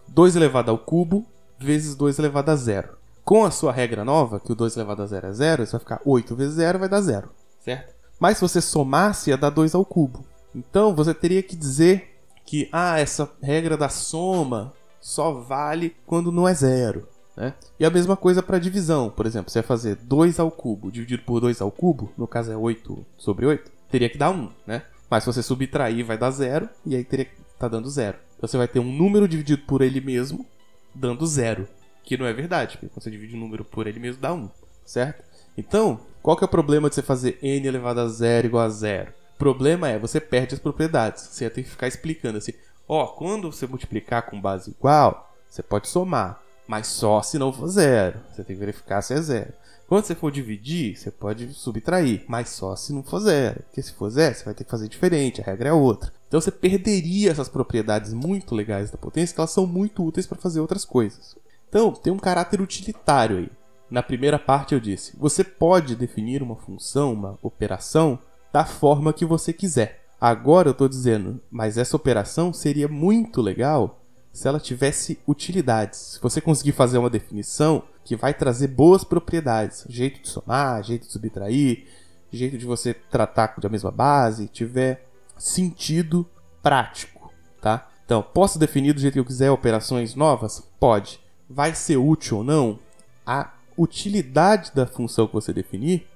2 0.09 0.37
elevado 0.37 0.71
ao 0.71 0.79
cubo 0.79 1.27
vezes 1.59 1.97
2 1.97 2.19
elevado 2.19 2.51
a 2.51 2.57
zero. 2.57 2.97
Com 3.25 3.45
a 3.45 3.51
sua 3.51 3.73
regra 3.73 4.05
nova, 4.05 4.39
que 4.39 4.53
o 4.53 4.55
2 4.55 4.77
elevado 4.77 5.03
a 5.03 5.07
zero 5.07 5.27
é 5.27 5.33
zero, 5.33 5.63
isso 5.63 5.73
vai 5.73 5.81
ficar 5.81 6.01
8 6.05 6.37
vezes 6.37 6.55
zero 6.55 6.79
vai 6.79 6.89
dar 6.89 7.01
zero, 7.01 7.31
certo? 7.61 7.95
Mas 8.19 8.39
se 8.39 8.43
você 8.43 8.61
somasse, 8.61 9.31
ia 9.31 9.37
dar 9.37 9.51
2 9.51 9.75
ao 9.75 9.85
cubo. 9.85 10.25
Então 10.55 10.95
você 10.95 11.13
teria 11.13 11.43
que 11.43 11.57
dizer 11.57 12.16
que 12.47 12.69
ah, 12.73 12.99
essa 12.99 13.31
regra 13.43 13.77
da 13.77 13.89
soma 13.89 14.73
só 15.01 15.33
vale 15.33 15.95
quando 16.07 16.33
não 16.33 16.49
é 16.49 16.55
zero. 16.55 17.07
Né? 17.37 17.53
E 17.79 17.85
a 17.85 17.91
mesma 17.91 18.17
coisa 18.17 18.43
para 18.43 18.59
divisão. 18.59 19.11
Por 19.11 19.27
exemplo, 19.27 19.51
você 19.51 19.61
vai 19.61 19.67
fazer 19.67 19.97
2 19.97 20.41
ao 20.41 20.51
cubo 20.51 20.91
dividido 20.91 21.23
por 21.25 21.41
2 21.41 21.61
ao 21.61 21.71
cubo, 21.71 22.13
no 22.17 22.27
caso 22.27 22.51
é 22.51 22.57
8 22.57 23.05
sobre 23.19 23.45
8, 23.45 23.71
teria 23.91 24.09
que 24.09 24.17
dar 24.17 24.31
1, 24.31 24.51
né? 24.67 24.83
Mas 25.11 25.23
se 25.23 25.33
você 25.33 25.43
subtrair 25.43 26.05
vai 26.05 26.17
dar 26.17 26.31
zero, 26.31 26.69
e 26.85 26.97
aí 26.97 27.05
teria 27.05 27.27
que 27.27 27.35
tá 27.59 27.69
dando 27.69 27.89
zero. 27.89 28.19
Então 28.37 28.49
você 28.49 28.57
vai 28.57 28.67
ter 28.67 28.81
um 28.81 28.93
número 28.93 29.29
dividido 29.29 29.63
por 29.63 29.83
ele 29.83 30.01
mesmo, 30.01 30.47
dando 30.95 31.27
zero. 31.27 31.69
Que 32.03 32.17
não 32.17 32.27
é 32.27 32.33
verdade, 32.33 32.77
porque 32.77 32.89
quando 32.89 33.03
você 33.03 33.11
divide 33.11 33.37
um 33.37 33.41
número 33.41 33.65
por 33.65 33.87
ele 33.87 34.01
mesmo, 34.01 34.21
dá 34.21 34.33
1, 34.33 34.49
certo? 34.85 35.25
Então, 35.57 36.01
qual 36.23 36.37
que 36.37 36.45
é 36.45 36.47
o 36.47 36.51
problema 36.51 36.89
de 36.89 36.95
você 36.95 37.03
fazer 37.03 37.39
n 37.43 37.67
elevado 37.67 38.01
a 38.01 38.09
zero 38.09 38.47
igual 38.47 38.65
a 38.65 38.69
zero? 38.69 39.13
Problema 39.39 39.89
é, 39.89 39.99
você 39.99 40.21
perde 40.21 40.55
as 40.55 40.61
propriedades. 40.61 41.23
Você 41.25 41.45
ia 41.45 41.51
ter 41.51 41.63
que 41.63 41.71
ficar 41.71 41.89
explicando 41.89 42.39
assim, 42.39 42.53
ó, 42.89 43.05
oh, 43.05 43.09
quando 43.09 43.51
você 43.51 43.67
multiplicar 43.67 44.23
com 44.23 44.41
base 44.41 44.71
igual, 44.71 45.35
você 45.49 45.63
pode 45.63 45.89
somar, 45.89 46.41
mas 46.67 46.87
só 46.87 47.23
se 47.23 47.39
não 47.39 47.53
for 47.53 47.69
zero. 47.69 48.21
Você 48.31 48.45
tem 48.45 48.57
que 48.57 48.61
verificar 48.61 49.03
se 49.03 49.15
é 49.15 49.21
zero. 49.21 49.53
Quando 49.89 50.05
você 50.05 50.17
for 50.17 50.33
dividir, 50.33 50.97
você 50.97 51.13
pode 51.13 51.55
subtrair, 51.55 52.25
mas 52.27 52.49
só 52.49 52.75
se 52.75 52.93
não 52.93 53.05
for 53.05 53.21
zero. 53.21 53.63
Porque 53.63 53.83
se 53.83 53.93
for 53.93 54.11
zero, 54.11 54.35
você 54.35 54.45
vai 54.45 54.55
ter 54.55 54.65
que 54.65 54.71
fazer 54.71 54.89
diferente, 54.89 55.41
a 55.41 55.45
regra 55.45 55.69
é 55.69 55.73
outra. 55.73 56.13
Então 56.27 56.41
você 56.41 56.51
perderia 56.51 57.31
essas 57.31 57.49
propriedades 57.49 58.13
muito 58.13 58.55
legais 58.55 58.91
da 58.91 58.99
potência, 58.99 59.35
que 59.35 59.41
elas 59.41 59.53
são 59.53 59.67
muito 59.67 60.05
úteis 60.05 60.27
para 60.27 60.39
fazer 60.39 60.59
outras 60.59 60.85
coisas. 60.85 61.37
Então, 61.69 61.93
tem 61.93 62.13
um 62.13 62.19
caráter 62.19 62.61
utilitário 62.61 63.39
aí. 63.39 63.51
Na 63.89 64.03
primeira 64.03 64.39
parte 64.39 64.75
eu 64.75 64.81
disse, 64.81 65.17
você 65.17 65.45
pode 65.45 65.95
definir 65.95 66.43
uma 66.43 66.57
função, 66.57 67.13
uma 67.13 67.39
operação, 67.41 68.19
da 68.57 68.65
forma 68.65 69.13
que 69.13 69.27
você 69.27 69.53
quiser. 69.53 70.07
Agora 70.19 70.69
eu 70.69 70.73
estou 70.73 70.89
dizendo, 70.89 71.43
mas 71.51 71.77
essa 71.77 71.95
operação 71.95 72.55
seria 72.55 72.89
muito 72.89 73.43
legal 73.43 74.01
se 74.33 74.49
ela 74.49 74.59
tivesse 74.59 75.21
utilidades. 75.29 76.15
Se 76.15 76.23
você 76.23 76.41
conseguir 76.41 76.73
fazer 76.73 76.97
uma 76.97 77.11
definição 77.11 77.83
que 78.03 78.17
vai 78.17 78.33
trazer 78.33 78.69
boas 78.69 79.05
propriedades, 79.05 79.85
jeito 79.91 80.23
de 80.23 80.29
somar, 80.31 80.83
jeito 80.83 81.07
de 81.07 81.13
subtrair, 81.13 81.87
jeito 82.33 82.57
de 82.57 82.65
você 82.65 82.95
tratar 82.95 83.55
da 83.59 83.69
mesma 83.69 83.91
base, 83.91 84.49
tiver 84.49 85.07
sentido 85.37 86.27
prático, 86.63 87.31
tá? 87.61 87.91
Então, 88.07 88.23
posso 88.23 88.59
definir 88.59 88.95
do 88.95 89.01
jeito 89.01 89.13
que 89.13 89.21
eu 89.21 89.25
quiser 89.27 89.51
operações 89.51 90.15
novas? 90.15 90.67
Pode. 90.81 91.21
Vai 91.47 91.75
ser 91.75 91.99
útil 91.99 92.39
ou 92.39 92.45
não? 92.45 92.79
A 93.27 93.53
utilidade 93.77 94.73
da 94.75 94.87
função 94.87 95.27
que 95.27 95.35
você 95.35 95.53
definir 95.53 96.07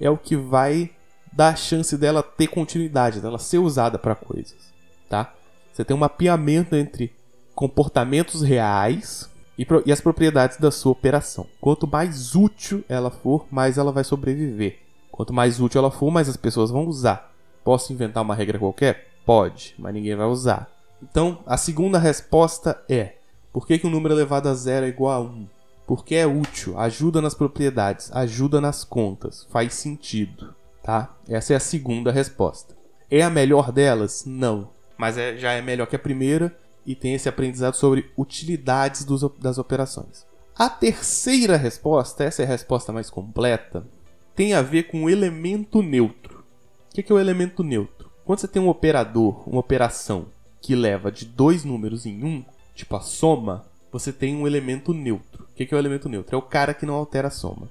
é 0.00 0.08
o 0.08 0.16
que 0.16 0.34
vai 0.34 0.92
dá 1.32 1.48
a 1.48 1.56
chance 1.56 1.96
dela 1.96 2.22
ter 2.22 2.48
continuidade, 2.48 3.20
dela 3.20 3.38
ser 3.38 3.58
usada 3.58 3.98
para 3.98 4.14
coisas, 4.14 4.72
tá? 5.08 5.32
Você 5.72 5.84
tem 5.84 5.96
um 5.96 6.00
mapeamento 6.00 6.74
entre 6.74 7.12
comportamentos 7.54 8.42
reais 8.42 9.30
e, 9.56 9.66
e, 9.86 9.92
as 9.92 10.00
propriedades 10.00 10.56
da 10.58 10.70
sua 10.70 10.92
operação. 10.92 11.46
Quanto 11.60 11.86
mais 11.86 12.34
útil 12.34 12.84
ela 12.88 13.10
for, 13.10 13.46
mais 13.50 13.78
ela 13.78 13.92
vai 13.92 14.04
sobreviver. 14.04 14.78
Quanto 15.10 15.32
mais 15.32 15.60
útil 15.60 15.80
ela 15.80 15.90
for, 15.90 16.10
mais 16.10 16.28
as 16.28 16.36
pessoas 16.36 16.70
vão 16.70 16.86
usar. 16.86 17.32
Posso 17.62 17.92
inventar 17.92 18.22
uma 18.22 18.34
regra 18.34 18.58
qualquer? 18.58 19.08
Pode, 19.24 19.74
mas 19.78 19.94
ninguém 19.94 20.16
vai 20.16 20.26
usar. 20.26 20.70
Então, 21.02 21.38
a 21.46 21.56
segunda 21.56 21.98
resposta 21.98 22.82
é: 22.88 23.16
por 23.52 23.66
que, 23.66 23.78
que 23.78 23.86
um 23.86 23.90
número 23.90 24.14
elevado 24.14 24.48
a 24.48 24.54
zero 24.54 24.86
é 24.86 24.88
igual 24.88 25.12
a 25.12 25.20
1? 25.20 25.46
Porque 25.86 26.14
é 26.14 26.26
útil, 26.26 26.78
ajuda 26.78 27.20
nas 27.20 27.34
propriedades, 27.34 28.10
ajuda 28.12 28.60
nas 28.60 28.84
contas, 28.84 29.46
faz 29.50 29.74
sentido 29.74 30.54
tá? 30.82 31.16
Essa 31.28 31.54
é 31.54 31.56
a 31.56 31.60
segunda 31.60 32.10
resposta. 32.12 32.76
É 33.10 33.22
a 33.22 33.30
melhor 33.30 33.72
delas? 33.72 34.24
Não. 34.26 34.70
Mas 34.96 35.18
é, 35.18 35.36
já 35.36 35.52
é 35.52 35.62
melhor 35.62 35.86
que 35.86 35.96
a 35.96 35.98
primeira 35.98 36.56
e 36.86 36.94
tem 36.94 37.14
esse 37.14 37.28
aprendizado 37.28 37.74
sobre 37.74 38.10
utilidades 38.16 39.04
dos, 39.04 39.22
das 39.38 39.58
operações. 39.58 40.26
A 40.56 40.68
terceira 40.68 41.56
resposta, 41.56 42.24
essa 42.24 42.42
é 42.42 42.44
a 42.44 42.48
resposta 42.48 42.92
mais 42.92 43.08
completa, 43.08 43.86
tem 44.34 44.54
a 44.54 44.62
ver 44.62 44.84
com 44.84 45.04
o 45.04 45.10
elemento 45.10 45.82
neutro. 45.82 46.44
O 46.90 46.94
que 46.94 47.10
é 47.10 47.14
o 47.14 47.18
elemento 47.18 47.62
neutro? 47.62 48.10
Quando 48.24 48.40
você 48.40 48.48
tem 48.48 48.60
um 48.60 48.68
operador, 48.68 49.48
uma 49.48 49.60
operação 49.60 50.26
que 50.60 50.74
leva 50.74 51.10
de 51.10 51.24
dois 51.24 51.64
números 51.64 52.04
em 52.06 52.22
um, 52.22 52.44
tipo 52.74 52.94
a 52.94 53.00
soma, 53.00 53.64
você 53.90 54.12
tem 54.12 54.36
um 54.36 54.46
elemento 54.46 54.92
neutro. 54.92 55.44
O 55.50 55.54
que 55.54 55.72
é 55.72 55.76
o 55.76 55.80
elemento 55.80 56.08
neutro? 56.08 56.34
É 56.34 56.38
o 56.38 56.42
cara 56.42 56.74
que 56.74 56.86
não 56.86 56.94
altera 56.94 57.28
a 57.28 57.30
soma. 57.30 57.70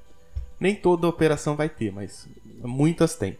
Nem 0.59 0.75
toda 0.75 1.07
operação 1.07 1.55
vai 1.55 1.69
ter, 1.69 1.91
mas 1.91 2.27
muitas 2.63 3.15
têm. 3.15 3.37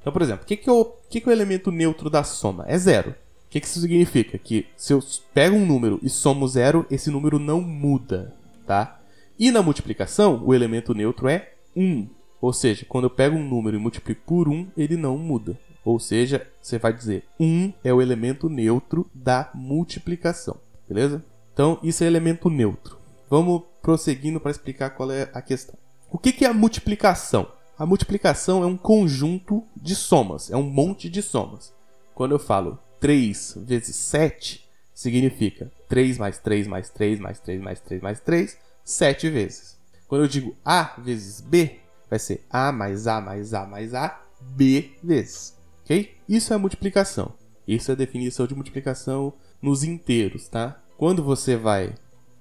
Então, 0.00 0.12
por 0.12 0.22
exemplo, 0.22 0.44
o 0.44 0.46
que, 0.46 0.68
é, 0.68 0.72
o, 0.72 0.84
que, 1.08 1.18
é 1.18 1.28
o 1.28 1.32
elemento 1.32 1.70
neutro 1.70 2.08
da 2.08 2.24
soma? 2.24 2.64
É 2.66 2.78
zero. 2.78 3.10
O 3.10 3.50
que, 3.50 3.60
que 3.60 3.66
isso 3.66 3.80
significa? 3.80 4.38
Que 4.38 4.66
se 4.76 4.92
eu 4.92 5.02
pego 5.32 5.56
um 5.56 5.66
número 5.66 5.98
e 6.02 6.08
somo 6.08 6.46
zero, 6.46 6.86
esse 6.90 7.10
número 7.10 7.38
não 7.38 7.60
muda, 7.60 8.34
tá? 8.66 9.00
E 9.38 9.50
na 9.50 9.62
multiplicação, 9.62 10.42
o 10.44 10.54
elemento 10.54 10.92
neutro 10.94 11.28
é 11.28 11.52
1. 11.74 12.08
Ou 12.40 12.52
seja, 12.52 12.84
quando 12.88 13.04
eu 13.04 13.10
pego 13.10 13.36
um 13.36 13.48
número 13.48 13.76
e 13.76 13.80
multiplico 13.80 14.22
por 14.26 14.48
1, 14.48 14.68
ele 14.76 14.96
não 14.96 15.16
muda. 15.16 15.58
Ou 15.84 15.98
seja, 15.98 16.46
você 16.60 16.78
vai 16.78 16.92
dizer 16.92 17.24
1 17.38 17.72
é 17.82 17.92
o 17.92 18.02
elemento 18.02 18.48
neutro 18.48 19.10
da 19.14 19.50
multiplicação. 19.54 20.56
Beleza? 20.88 21.24
Então, 21.52 21.78
isso 21.82 22.04
é 22.04 22.06
elemento 22.06 22.50
neutro. 22.50 22.98
Vamos 23.30 23.62
prosseguindo 23.82 24.40
para 24.40 24.50
explicar 24.50 24.90
qual 24.90 25.10
é 25.10 25.30
a 25.32 25.42
questão. 25.42 25.76
O 26.10 26.18
que 26.18 26.44
é 26.44 26.48
a 26.48 26.54
multiplicação? 26.54 27.46
A 27.78 27.86
multiplicação 27.86 28.64
é 28.64 28.66
um 28.66 28.76
conjunto 28.76 29.64
de 29.76 29.94
somas, 29.94 30.50
é 30.50 30.56
um 30.56 30.68
monte 30.68 31.08
de 31.08 31.22
somas. 31.22 31.72
Quando 32.12 32.32
eu 32.32 32.38
falo 32.40 32.76
3 32.98 33.58
vezes 33.58 33.94
7, 33.94 34.68
significa 34.92 35.70
3 35.88 36.18
mais 36.18 36.40
3 36.40 36.66
mais 36.66 36.90
3 36.90 37.20
mais 37.20 37.38
3 37.38 37.60
mais 37.60 37.80
3 37.80 38.02
mais 38.02 38.20
3, 38.20 38.58
7 38.84 39.30
vezes. 39.30 39.78
Quando 40.08 40.22
eu 40.22 40.28
digo 40.28 40.56
A 40.64 40.94
vezes 40.98 41.40
B, 41.40 41.78
vai 42.10 42.18
ser 42.18 42.44
A 42.50 42.72
mais 42.72 43.06
A 43.06 43.20
mais 43.20 43.54
A 43.54 43.64
mais 43.64 43.94
A, 43.94 44.22
B 44.40 44.90
vezes. 45.00 45.56
Ok? 45.84 46.16
Isso 46.28 46.52
é 46.52 46.56
multiplicação. 46.56 47.32
Isso 47.64 47.92
é 47.92 47.94
a 47.94 47.96
definição 47.96 48.48
de 48.48 48.56
multiplicação 48.56 49.32
nos 49.62 49.84
inteiros, 49.84 50.48
tá? 50.48 50.82
Quando 50.96 51.22
você 51.22 51.56
vai 51.56 51.94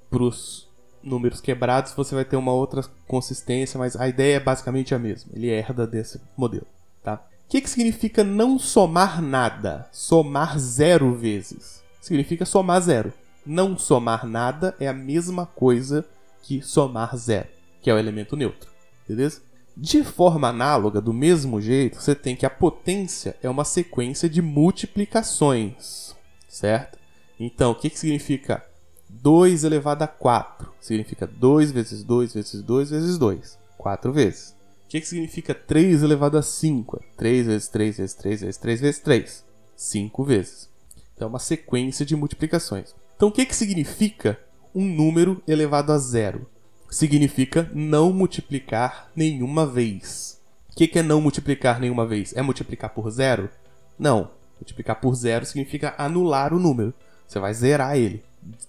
para 0.10 0.24
os 0.24 0.66
números 1.07 1.41
quebrados, 1.41 1.93
você 1.93 2.13
vai 2.13 2.25
ter 2.25 2.35
uma 2.35 2.51
outra 2.51 2.83
consistência, 3.07 3.77
mas 3.77 3.95
a 3.95 4.07
ideia 4.07 4.35
é 4.35 4.39
basicamente 4.39 4.93
a 4.93 4.99
mesma. 4.99 5.31
Ele 5.33 5.49
herda 5.49 5.87
desse 5.87 6.21
modelo, 6.35 6.67
tá? 7.03 7.15
O 7.45 7.49
que, 7.49 7.61
que 7.61 7.69
significa 7.69 8.23
não 8.23 8.59
somar 8.59 9.21
nada? 9.21 9.87
Somar 9.91 10.59
zero 10.59 11.15
vezes. 11.15 11.81
Significa 12.01 12.45
somar 12.45 12.81
zero. 12.81 13.13
Não 13.45 13.77
somar 13.77 14.25
nada 14.25 14.75
é 14.79 14.87
a 14.87 14.93
mesma 14.93 15.45
coisa 15.45 16.05
que 16.41 16.61
somar 16.61 17.15
zero, 17.15 17.47
que 17.81 17.89
é 17.89 17.93
o 17.93 17.97
elemento 17.97 18.35
neutro. 18.35 18.69
Beleza? 19.07 19.41
De 19.75 20.03
forma 20.03 20.49
análoga, 20.49 20.99
do 20.99 21.13
mesmo 21.13 21.61
jeito, 21.61 22.01
você 22.01 22.15
tem 22.15 22.35
que 22.35 22.45
a 22.45 22.49
potência 22.49 23.37
é 23.41 23.49
uma 23.49 23.63
sequência 23.63 24.27
de 24.27 24.41
multiplicações, 24.41 26.15
certo? 26.49 26.97
Então, 27.39 27.71
o 27.71 27.75
que, 27.75 27.89
que 27.89 27.99
significa 27.99 28.65
2 29.09 29.63
elevado 29.63 30.03
a 30.03 30.07
4? 30.07 30.73
Significa 30.79 31.25
2 31.25 31.71
vezes 31.71 32.03
2 32.03 32.33
vezes 32.33 32.61
2 32.61 32.89
vezes 32.89 33.17
2. 33.17 33.59
4 33.77 34.13
vezes. 34.13 34.55
O 34.85 34.89
que, 34.89 35.01
que 35.01 35.07
significa 35.07 35.53
3 35.53 36.03
elevado 36.03 36.37
a 36.37 36.41
5? 36.41 37.03
3 37.17 37.47
vezes 37.47 37.67
3 37.67 37.97
vezes 37.97 38.15
3 38.15 38.41
vezes 38.41 38.57
3 38.57 38.81
vezes 38.81 38.99
3. 38.99 39.45
5 39.75 40.23
vezes. 40.23 40.69
Então 41.13 41.27
é 41.27 41.29
uma 41.29 41.39
sequência 41.39 42.05
de 42.05 42.15
multiplicações. 42.15 42.95
Então 43.15 43.29
o 43.29 43.31
que, 43.31 43.45
que 43.45 43.55
significa 43.55 44.39
um 44.73 44.85
número 44.85 45.41
elevado 45.47 45.91
a 45.91 45.97
zero? 45.97 46.47
Significa 46.89 47.69
não 47.73 48.13
multiplicar 48.13 49.11
nenhuma 49.15 49.65
vez. 49.65 50.39
O 50.71 50.75
que, 50.75 50.87
que 50.87 50.99
é 50.99 51.03
não 51.03 51.19
multiplicar 51.19 51.79
nenhuma 51.79 52.05
vez? 52.05 52.33
É 52.35 52.41
multiplicar 52.41 52.91
por 52.91 53.09
zero? 53.09 53.49
Não. 53.97 54.31
Multiplicar 54.59 55.01
por 55.01 55.15
zero 55.15 55.45
significa 55.45 55.95
anular 55.97 56.53
o 56.53 56.59
número. 56.59 56.93
Você 57.27 57.39
vai 57.39 57.53
zerar 57.53 57.97
ele. 57.97 58.23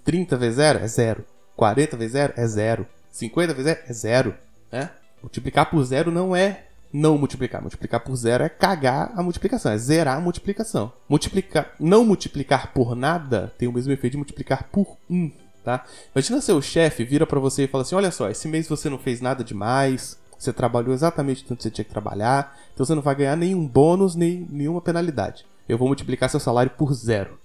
30 0.05 0.37
vezes 0.37 0.57
zero 0.57 0.79
é 0.79 0.87
zero. 0.87 1.25
40 1.57 1.97
vezes 1.97 2.13
zero 2.13 2.33
é 2.37 2.47
zero. 2.47 2.87
50 3.11 3.55
vezes 3.55 3.65
zero 3.65 3.81
é 3.87 3.93
zero. 3.93 4.35
Né? 4.71 4.91
Multiplicar 5.23 5.71
por 5.71 5.83
zero 5.85 6.11
não 6.11 6.35
é 6.35 6.65
não 6.93 7.19
multiplicar. 7.19 7.61
Multiplicar 7.61 8.01
por 8.01 8.17
zero 8.17 8.45
é 8.45 8.49
cagar 8.49 9.13
a 9.15 9.23
multiplicação, 9.23 9.73
é 9.73 9.79
zerar 9.79 10.17
a 10.17 10.21
multiplicação. 10.21 10.93
Multiplicar, 11.09 11.75
não 11.79 12.05
multiplicar 12.05 12.73
por 12.73 12.95
nada 12.95 13.53
tem 13.59 13.69
o 13.69 13.73
mesmo 13.73 13.93
efeito 13.93 14.13
de 14.13 14.19
multiplicar 14.19 14.65
por 14.65 14.97
um, 15.09 15.31
tá? 15.65 15.85
Imagina 16.15 16.41
seu 16.41 16.61
chefe 16.63 17.05
vira 17.05 17.27
para 17.27 17.41
você 17.41 17.65
e 17.65 17.69
fala 17.69 17.83
assim: 17.83 17.95
"Olha 17.95 18.11
só, 18.11 18.31
esse 18.31 18.49
mês 18.49 18.69
você 18.69 18.89
não 18.89 18.99
fez 18.99 19.21
nada 19.21 19.45
demais, 19.45 20.19
você 20.39 20.53
trabalhou 20.53 20.95
exatamente 20.95 21.45
tanto 21.45 21.59
que 21.59 21.65
você 21.65 21.71
tinha 21.71 21.85
que 21.85 21.91
trabalhar, 21.91 22.57
então 22.73 22.85
você 22.87 22.95
não 22.95 23.03
vai 23.03 23.15
ganhar 23.15 23.37
nenhum 23.37 23.67
bônus 23.67 24.15
nem 24.15 24.47
nenhuma 24.51 24.81
penalidade. 24.81 25.45
Eu 25.69 25.77
vou 25.77 25.89
multiplicar 25.89 26.31
seu 26.31 26.41
salário 26.41 26.71
por 26.71 26.93
zero." 26.95 27.39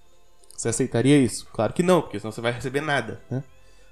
Você 0.56 0.70
aceitaria 0.70 1.18
isso? 1.18 1.48
Claro 1.52 1.74
que 1.74 1.84
não, 1.84 2.02
porque 2.02 2.20
senão 2.20 2.32
você 2.32 2.42
vai 2.42 2.52
receber 2.52 2.82
nada, 2.82 3.22
né? 3.30 3.44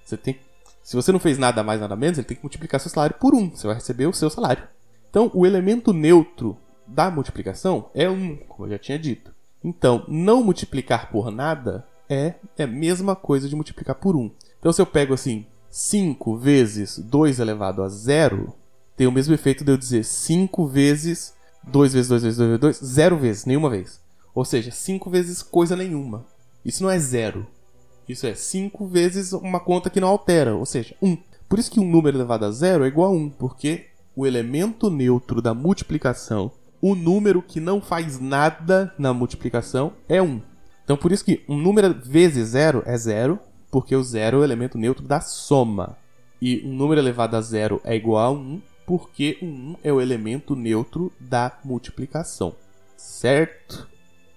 Você 0.03 0.17
tem 0.17 0.39
se 0.83 0.95
você 0.95 1.11
não 1.11 1.19
fez 1.19 1.37
nada 1.37 1.63
mais, 1.63 1.79
nada 1.79 1.95
menos, 1.95 2.17
ele 2.17 2.27
tem 2.27 2.37
que 2.37 2.43
multiplicar 2.43 2.79
seu 2.79 2.89
salário 2.89 3.15
por 3.19 3.35
1. 3.35 3.51
Você 3.51 3.67
vai 3.67 3.75
receber 3.75 4.07
o 4.07 4.13
seu 4.13 4.29
salário. 4.29 4.67
Então, 5.09 5.29
o 5.33 5.45
elemento 5.45 5.93
neutro 5.93 6.57
da 6.87 7.11
multiplicação 7.11 7.89
é 7.93 8.09
1, 8.09 8.37
como 8.47 8.65
eu 8.65 8.71
já 8.71 8.79
tinha 8.79 8.97
dito. 8.97 9.33
Então, 9.63 10.03
não 10.07 10.43
multiplicar 10.43 11.11
por 11.11 11.31
nada 11.31 11.85
é, 12.09 12.35
é 12.57 12.63
a 12.63 12.67
mesma 12.67 13.15
coisa 13.15 13.47
de 13.47 13.55
multiplicar 13.55 13.95
por 13.95 14.15
1. 14.15 14.31
Então, 14.59 14.73
se 14.73 14.81
eu 14.81 14.85
pego 14.85 15.13
assim, 15.13 15.45
5 15.69 16.35
vezes 16.37 16.97
2 16.97 17.39
elevado 17.39 17.83
a 17.83 17.87
0, 17.87 18.53
tem 18.97 19.07
o 19.07 19.11
mesmo 19.11 19.33
efeito 19.33 19.63
de 19.63 19.71
eu 19.71 19.77
dizer 19.77 20.03
5 20.03 20.67
vezes 20.67 21.33
2 21.63 21.93
vezes 21.93 22.09
2 22.09 22.23
vezes 22.23 22.37
2 22.37 22.49
vezes 22.49 22.81
2, 22.81 22.91
0 22.91 23.17
vezes, 23.17 23.45
nenhuma 23.45 23.69
vez. 23.69 24.01
Ou 24.33 24.43
seja, 24.43 24.71
5 24.71 25.09
vezes 25.09 25.43
coisa 25.43 25.75
nenhuma. 25.75 26.25
Isso 26.63 26.83
não 26.83 26.89
é 26.89 26.99
zero. 26.99 27.47
Isso 28.07 28.27
é 28.27 28.35
5 28.35 28.87
vezes 28.87 29.33
uma 29.33 29.59
conta 29.59 29.89
que 29.89 29.99
não 29.99 30.07
altera, 30.07 30.55
ou 30.55 30.65
seja, 30.65 30.95
1. 31.01 31.17
Por 31.47 31.59
isso 31.59 31.71
que 31.71 31.79
um 31.79 31.89
número 31.89 32.17
elevado 32.17 32.45
a 32.45 32.51
zero 32.51 32.83
é 32.83 32.87
igual 32.87 33.11
a 33.11 33.15
1, 33.15 33.29
porque 33.31 33.87
o 34.15 34.25
elemento 34.25 34.89
neutro 34.89 35.41
da 35.41 35.53
multiplicação, 35.53 36.51
o 36.81 36.95
número 36.95 37.41
que 37.41 37.59
não 37.59 37.81
faz 37.81 38.19
nada 38.19 38.93
na 38.97 39.13
multiplicação, 39.13 39.93
é 40.07 40.21
1. 40.21 40.41
Então 40.83 40.97
por 40.97 41.11
isso 41.11 41.23
que 41.23 41.43
um 41.47 41.57
número 41.57 41.93
vezes 41.93 42.49
zero 42.49 42.83
é 42.85 42.97
zero, 42.97 43.39
porque 43.69 43.95
o 43.95 44.03
zero 44.03 44.37
é 44.37 44.39
o 44.41 44.43
elemento 44.43 44.77
neutro 44.77 45.05
da 45.05 45.21
soma. 45.21 45.97
E 46.41 46.61
um 46.65 46.73
número 46.73 46.99
elevado 46.99 47.37
a 47.37 47.41
zero 47.41 47.79
é 47.83 47.95
igual 47.95 48.25
a 48.25 48.31
1, 48.31 48.61
porque 48.85 49.37
o 49.41 49.45
1 49.45 49.75
é 49.83 49.93
o 49.93 50.01
elemento 50.01 50.55
neutro 50.55 51.13
da 51.19 51.57
multiplicação. 51.63 52.55
Certo? 52.97 53.87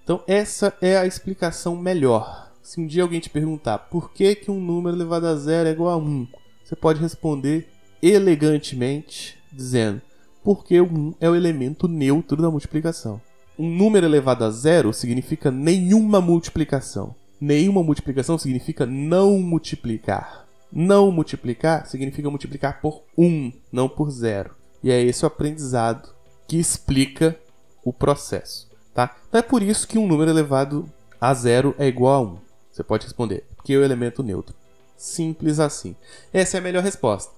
Então 0.05 0.23
essa 0.25 0.73
é 0.79 0.95
a 0.97 1.05
explicação 1.05 1.75
melhor 1.75 2.45
se 2.65 2.81
um 2.81 2.87
dia 2.87 3.03
alguém 3.03 3.19
te 3.19 3.29
perguntar 3.29 3.77
por 3.77 4.11
que, 4.11 4.33
que 4.33 4.49
um 4.49 4.59
número 4.59 4.95
elevado 4.95 5.27
a 5.27 5.35
zero 5.35 5.69
é 5.69 5.71
igual 5.71 5.91
a 5.91 5.97
1, 5.97 6.27
você 6.63 6.75
pode 6.75 6.99
responder 6.99 7.69
elegantemente 8.01 9.37
dizendo 9.53 10.01
porque 10.43 10.81
o 10.81 10.85
1 10.85 11.13
é 11.19 11.29
o 11.29 11.35
elemento 11.35 11.87
neutro 11.87 12.41
da 12.41 12.49
multiplicação. 12.49 13.21
Um 13.57 13.69
número 13.69 14.05
elevado 14.05 14.43
a 14.43 14.49
zero 14.49 14.91
significa 14.91 15.51
nenhuma 15.51 16.19
multiplicação. 16.19 17.15
Nenhuma 17.39 17.83
multiplicação 17.83 18.35
significa 18.37 18.83
não 18.83 19.37
multiplicar. 19.39 20.47
Não 20.71 21.11
multiplicar 21.11 21.85
significa 21.85 22.29
multiplicar 22.31 22.81
por 22.81 23.03
1, 23.15 23.51
não 23.71 23.87
por 23.87 24.09
zero. 24.09 24.55
E 24.83 24.89
é 24.89 24.99
esse 25.01 25.23
o 25.23 25.27
aprendizado 25.27 26.09
que 26.47 26.57
explica 26.57 27.39
o 27.83 27.93
processo. 27.93 28.74
Tá? 28.95 29.13
Então 29.27 29.39
é 29.39 29.41
por 29.41 29.61
isso 29.61 29.85
que 29.85 29.99
um 29.99 30.07
número 30.07 30.31
elevado 30.31 30.89
a 31.19 31.33
zero 31.33 31.75
é 31.77 31.85
igual 31.85 32.13
a 32.13 32.21
1. 32.21 32.37
Você 32.71 32.81
pode 32.83 33.03
responder, 33.03 33.45
porque 33.53 33.73
é 33.73 33.77
o 33.77 33.83
elemento 33.83 34.23
neutro. 34.23 34.55
Simples 34.95 35.59
assim. 35.59 35.97
Essa 36.31 36.55
é 36.55 36.59
a 36.59 36.63
melhor 36.63 36.81
resposta. 36.81 37.33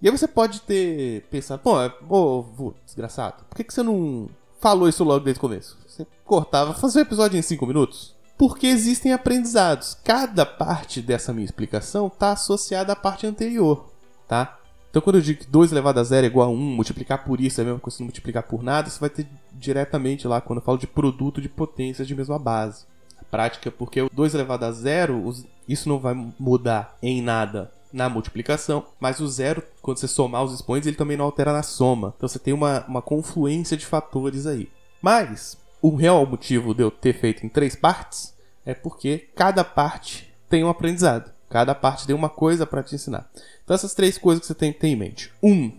E 0.00 0.08
aí 0.08 0.10
você 0.10 0.26
pode 0.26 0.62
ter 0.62 1.22
pensado, 1.30 1.60
pô, 1.62 1.76
ô, 2.08 2.74
desgraçado, 2.86 3.44
por 3.44 3.54
que, 3.54 3.62
que 3.62 3.74
você 3.74 3.82
não 3.82 4.26
falou 4.58 4.88
isso 4.88 5.04
logo 5.04 5.22
desde 5.22 5.38
o 5.38 5.40
começo? 5.42 5.76
Você 5.86 6.06
cortava, 6.24 6.72
fazia 6.72 7.02
um 7.02 7.04
episódio 7.04 7.38
em 7.38 7.42
5 7.42 7.66
minutos? 7.66 8.16
Porque 8.38 8.66
existem 8.66 9.12
aprendizados. 9.12 9.94
Cada 10.02 10.46
parte 10.46 11.02
dessa 11.02 11.32
minha 11.32 11.44
explicação 11.44 12.06
está 12.06 12.32
associada 12.32 12.94
à 12.94 12.96
parte 12.96 13.26
anterior, 13.26 13.92
tá? 14.26 14.58
Então 14.92 15.00
quando 15.00 15.16
eu 15.16 15.22
digo 15.22 15.40
que 15.40 15.46
2 15.50 15.72
elevado 15.72 15.98
a 15.98 16.04
zero 16.04 16.26
é 16.26 16.28
igual 16.28 16.50
a 16.50 16.52
1, 16.52 16.54
multiplicar 16.54 17.24
por 17.24 17.40
isso 17.40 17.58
é 17.58 17.62
a 17.62 17.64
mesma 17.64 17.80
coisa 17.80 17.96
que 17.96 18.02
multiplicar 18.02 18.42
por 18.42 18.62
nada, 18.62 18.90
você 18.90 19.00
vai 19.00 19.08
ter 19.08 19.26
diretamente 19.50 20.28
lá 20.28 20.38
quando 20.38 20.58
eu 20.58 20.64
falo 20.64 20.76
de 20.76 20.86
produto 20.86 21.40
de 21.40 21.48
potências 21.48 22.06
de 22.06 22.14
mesma 22.14 22.38
base 22.38 22.84
prática, 23.30 23.70
porque 23.70 24.02
o 24.02 24.10
2 24.12 24.34
elevado 24.34 24.66
a 24.66 24.70
zero, 24.72 25.34
isso 25.66 25.88
não 25.88 25.98
vai 25.98 26.14
mudar 26.38 26.98
em 27.02 27.22
nada 27.22 27.72
na 27.90 28.06
multiplicação, 28.10 28.84
mas 29.00 29.20
o 29.20 29.26
zero, 29.26 29.62
quando 29.80 29.96
você 29.96 30.06
somar 30.06 30.44
os 30.44 30.52
expoentes, 30.52 30.86
ele 30.86 30.96
também 30.96 31.16
não 31.16 31.24
altera 31.24 31.52
na 31.52 31.62
soma. 31.62 32.12
Então 32.14 32.28
você 32.28 32.38
tem 32.38 32.52
uma, 32.52 32.84
uma 32.86 33.00
confluência 33.00 33.76
de 33.76 33.86
fatores 33.86 34.46
aí. 34.46 34.68
Mas 35.00 35.56
o 35.80 35.96
real 35.96 36.26
motivo 36.26 36.74
de 36.74 36.82
eu 36.82 36.90
ter 36.90 37.14
feito 37.14 37.44
em 37.44 37.48
três 37.48 37.74
partes 37.74 38.34
é 38.66 38.74
porque 38.74 39.30
cada 39.34 39.64
parte 39.64 40.32
tem 40.48 40.62
um 40.62 40.68
aprendizado. 40.68 41.32
Cada 41.52 41.74
parte 41.74 42.06
tem 42.06 42.16
uma 42.16 42.30
coisa 42.30 42.66
para 42.66 42.82
te 42.82 42.94
ensinar. 42.94 43.30
Então 43.62 43.74
essas 43.74 43.92
três 43.92 44.16
coisas 44.16 44.40
que 44.40 44.46
você 44.46 44.54
tem 44.54 44.72
que 44.72 44.78
ter 44.78 44.88
em 44.88 44.96
mente. 44.96 45.30
Um, 45.42 45.70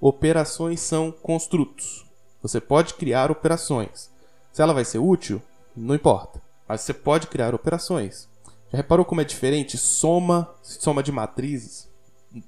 operações 0.00 0.80
são 0.80 1.12
construtos. 1.12 2.06
Você 2.40 2.62
pode 2.62 2.94
criar 2.94 3.30
operações. 3.30 4.10
Se 4.50 4.62
ela 4.62 4.72
vai 4.72 4.86
ser 4.86 4.96
útil, 4.96 5.42
não 5.76 5.94
importa. 5.94 6.40
Mas 6.66 6.80
você 6.80 6.94
pode 6.94 7.26
criar 7.26 7.54
operações. 7.54 8.26
Já 8.72 8.78
reparou 8.78 9.04
como 9.04 9.20
é 9.20 9.24
diferente? 9.24 9.76
Soma, 9.76 10.48
soma 10.62 11.02
de 11.02 11.12
matrizes. 11.12 11.90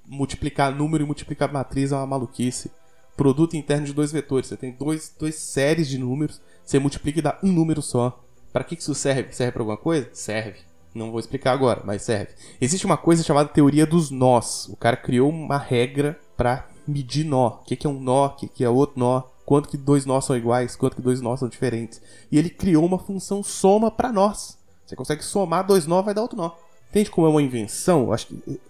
Multiplicar 0.07 0.75
número 0.75 1.05
e 1.05 1.07
multiplicar 1.07 1.53
matriz 1.53 1.93
é 1.93 1.97
uma 1.97 2.07
maluquice. 2.07 2.71
Produto 3.15 3.59
interno 3.59 3.85
de 3.85 3.93
dois 3.93 4.11
vetores. 4.11 4.49
Você 4.49 4.57
tem 4.57 4.73
dois, 4.73 5.15
dois 5.19 5.35
séries 5.35 5.87
de 5.87 5.99
números. 5.99 6.41
Você 6.65 6.79
multiplica 6.79 7.19
e 7.19 7.23
dá 7.23 7.39
um 7.43 7.53
número 7.53 7.83
só. 7.83 8.25
Para 8.51 8.65
que 8.65 8.75
isso 8.75 8.95
serve? 8.95 9.35
Serve 9.35 9.53
para 9.53 9.61
alguma 9.61 9.77
coisa? 9.77 10.09
Serve. 10.15 10.70
Não 10.95 11.11
vou 11.11 11.21
explicar 11.21 11.53
agora, 11.53 11.83
mas 11.85 12.03
serve. 12.03 12.33
Existe 12.61 12.85
uma 12.85 12.97
coisa 12.97 13.23
chamada 13.23 13.49
teoria 13.49 13.87
dos 13.87 14.11
nós. 14.11 14.67
O 14.69 14.77
cara 14.77 14.97
criou 14.97 15.31
uma 15.31 15.57
regra 15.57 16.19
para 16.37 16.67
medir 16.87 17.25
nó. 17.25 17.49
O 17.49 17.65
que 17.65 17.87
é 17.87 17.91
um 17.91 18.01
nó? 18.01 18.27
O 18.27 18.31
que 18.31 18.65
é 18.65 18.69
outro 18.69 18.99
nó? 18.99 19.23
Quanto 19.47 19.69
que 19.69 19.77
dois 19.77 20.05
nós 20.05 20.25
são 20.25 20.37
iguais? 20.37 20.77
Quanto 20.77 20.97
que 20.97 21.03
dois 21.03 21.21
nós 21.21 21.41
são 21.41 21.49
diferentes? 21.49 22.01
E 22.31 22.39
ele 22.39 22.51
criou 22.51 22.85
uma 22.85 22.99
função 22.99 23.43
soma 23.43 23.91
para 23.91 24.13
nós. 24.13 24.59
Você 24.87 24.97
consegue 24.97 25.25
somar 25.25 25.67
dois 25.67 25.87
nós, 25.87 26.05
vai 26.05 26.15
dar 26.15 26.23
outro 26.23 26.37
nó. 26.37 26.53
Entende 26.89 27.11
como 27.11 27.27
é 27.27 27.31
uma 27.31 27.43
invenção? 27.43 28.13
Acho 28.13 28.27
que 28.27 28.61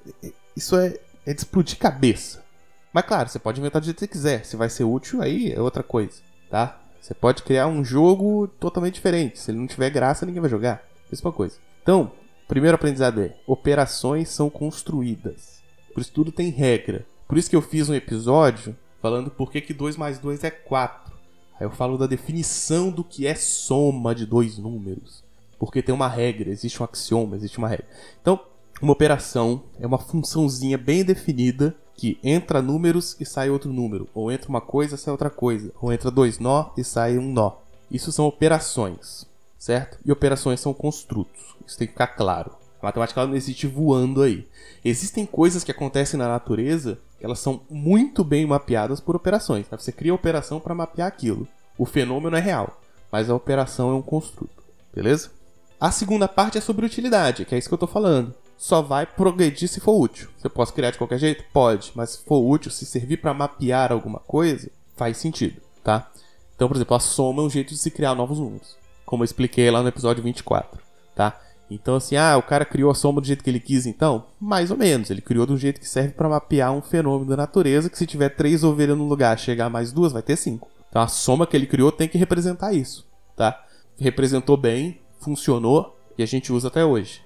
isso 0.54 0.76
é, 0.76 0.98
é 1.24 1.32
de 1.32 1.40
explodir 1.40 1.78
cabeça. 1.78 2.44
Mas 2.92 3.06
claro, 3.06 3.28
você 3.28 3.38
pode 3.38 3.60
inventar 3.60 3.80
do 3.80 3.84
jeito 3.84 3.96
que 3.96 4.06
você 4.06 4.12
quiser. 4.12 4.44
Se 4.44 4.56
vai 4.56 4.68
ser 4.68 4.84
útil, 4.84 5.22
aí 5.22 5.52
é 5.52 5.60
outra 5.60 5.82
coisa, 5.82 6.20
tá? 6.50 6.78
Você 7.00 7.14
pode 7.14 7.42
criar 7.42 7.66
um 7.66 7.82
jogo 7.82 8.46
totalmente 8.58 8.94
diferente. 8.94 9.38
Se 9.38 9.50
ele 9.50 9.58
não 9.58 9.66
tiver 9.66 9.88
graça, 9.88 10.26
ninguém 10.26 10.40
vai 10.40 10.50
jogar. 10.50 10.82
Mesma 11.10 11.32
coisa. 11.32 11.56
Então, 11.82 12.12
primeiro 12.46 12.74
aprendizado 12.74 13.20
é: 13.20 13.36
operações 13.46 14.28
são 14.28 14.50
construídas. 14.50 15.60
Por 15.92 16.00
isso 16.00 16.12
tudo 16.12 16.32
tem 16.32 16.50
regra. 16.50 17.06
Por 17.26 17.38
isso 17.38 17.48
que 17.48 17.56
eu 17.56 17.62
fiz 17.62 17.88
um 17.88 17.94
episódio 17.94 18.76
falando 19.00 19.30
por 19.30 19.50
que, 19.50 19.60
que 19.60 19.74
2 19.74 19.96
mais 19.96 20.18
2 20.18 20.44
é 20.44 20.50
4. 20.50 21.12
Aí 21.58 21.66
eu 21.66 21.70
falo 21.70 21.98
da 21.98 22.06
definição 22.06 22.90
do 22.90 23.04
que 23.04 23.26
é 23.26 23.34
soma 23.34 24.14
de 24.14 24.24
dois 24.26 24.58
números. 24.58 25.22
Porque 25.58 25.82
tem 25.82 25.94
uma 25.94 26.08
regra, 26.08 26.50
existe 26.50 26.80
um 26.82 26.84
axioma, 26.84 27.36
existe 27.36 27.58
uma 27.58 27.68
regra. 27.68 27.86
Então, 28.20 28.40
uma 28.80 28.92
operação 28.92 29.62
é 29.78 29.86
uma 29.86 29.98
funçãozinha 29.98 30.78
bem 30.78 31.04
definida 31.04 31.76
que 31.94 32.18
entra 32.24 32.62
números 32.62 33.14
e 33.20 33.26
sai 33.26 33.50
outro 33.50 33.70
número, 33.70 34.08
ou 34.14 34.32
entra 34.32 34.48
uma 34.48 34.62
coisa 34.62 34.94
e 34.94 34.98
sai 34.98 35.12
outra 35.12 35.28
coisa, 35.28 35.70
ou 35.78 35.92
entra 35.92 36.10
dois 36.10 36.38
nó 36.38 36.70
e 36.78 36.82
sai 36.82 37.18
um 37.18 37.30
nó. 37.30 37.58
Isso 37.90 38.10
são 38.10 38.24
operações, 38.24 39.26
certo? 39.60 39.98
E 40.04 40.10
operações 40.10 40.58
são 40.58 40.74
construtos. 40.74 41.54
Isso 41.64 41.78
tem 41.78 41.86
que 41.86 41.92
ficar 41.92 42.08
claro. 42.08 42.52
A 42.82 42.86
matemática 42.86 43.24
não 43.26 43.36
existe 43.36 43.66
voando 43.66 44.22
aí. 44.22 44.48
Existem 44.84 45.26
coisas 45.26 45.62
que 45.62 45.70
acontecem 45.70 46.18
na 46.18 46.26
natureza, 46.26 46.98
elas 47.20 47.38
são 47.38 47.60
muito 47.70 48.24
bem 48.24 48.46
mapeadas 48.46 48.98
por 48.98 49.14
operações. 49.14 49.68
Tá? 49.68 49.76
Você 49.76 49.92
cria 49.92 50.14
operação 50.14 50.58
para 50.58 50.74
mapear 50.74 51.06
aquilo. 51.06 51.46
O 51.76 51.84
fenômeno 51.84 52.36
é 52.36 52.40
real, 52.40 52.80
mas 53.12 53.28
a 53.28 53.34
operação 53.34 53.90
é 53.90 53.94
um 53.94 54.02
construto. 54.02 54.64
Beleza? 54.94 55.30
A 55.78 55.90
segunda 55.90 56.26
parte 56.26 56.56
é 56.56 56.60
sobre 56.60 56.86
utilidade, 56.86 57.44
que 57.44 57.54
é 57.54 57.58
isso 57.58 57.68
que 57.68 57.74
eu 57.74 57.76
estou 57.76 57.88
falando 57.88 58.34
só 58.60 58.82
vai 58.82 59.06
progredir 59.06 59.70
se 59.70 59.80
for 59.80 59.98
útil. 59.98 60.28
Você 60.36 60.46
pode 60.50 60.74
criar 60.74 60.90
de 60.90 60.98
qualquer 60.98 61.18
jeito? 61.18 61.42
Pode, 61.50 61.92
mas 61.94 62.10
se 62.10 62.24
for 62.24 62.40
útil, 62.40 62.70
se 62.70 62.84
servir 62.84 63.16
para 63.16 63.32
mapear 63.32 63.90
alguma 63.90 64.18
coisa, 64.18 64.70
faz 64.94 65.16
sentido, 65.16 65.62
tá? 65.82 66.10
Então, 66.54 66.68
por 66.68 66.76
exemplo, 66.76 66.94
a 66.94 67.00
soma 67.00 67.42
é 67.42 67.46
um 67.46 67.48
jeito 67.48 67.70
de 67.70 67.78
se 67.78 67.90
criar 67.90 68.14
novos 68.14 68.38
números, 68.38 68.76
como 69.10 69.24
eu 69.24 69.24
expliquei 69.24 69.68
lá 69.72 69.82
no 69.82 69.88
episódio 69.88 70.22
24, 70.22 70.80
tá? 71.16 71.36
Então, 71.68 71.96
assim, 71.96 72.14
ah, 72.14 72.36
o 72.36 72.42
cara 72.42 72.64
criou 72.64 72.92
a 72.92 72.94
soma 72.94 73.20
do 73.20 73.26
jeito 73.26 73.42
que 73.42 73.50
ele 73.50 73.58
quis, 73.58 73.84
então? 73.84 74.24
Mais 74.40 74.70
ou 74.70 74.76
menos. 74.76 75.10
Ele 75.10 75.20
criou 75.20 75.50
um 75.50 75.56
jeito 75.56 75.80
que 75.80 75.88
serve 75.88 76.12
para 76.12 76.28
mapear 76.28 76.72
um 76.72 76.80
fenômeno 76.80 77.28
da 77.28 77.36
natureza, 77.36 77.90
que 77.90 77.98
se 77.98 78.06
tiver 78.06 78.28
três 78.28 78.62
ovelhas 78.62 78.96
no 78.96 79.08
lugar, 79.08 79.36
chegar 79.36 79.68
mais 79.68 79.90
duas, 79.90 80.12
vai 80.12 80.22
ter 80.22 80.36
cinco. 80.36 80.68
Então, 80.88 81.02
a 81.02 81.08
soma 81.08 81.44
que 81.44 81.56
ele 81.56 81.66
criou 81.66 81.90
tem 81.90 82.08
que 82.08 82.16
representar 82.16 82.72
isso, 82.72 83.04
tá? 83.36 83.60
Representou 83.98 84.56
bem, 84.56 85.00
funcionou 85.18 85.98
e 86.16 86.22
a 86.22 86.26
gente 86.26 86.52
usa 86.52 86.68
até 86.68 86.84
hoje. 86.84 87.20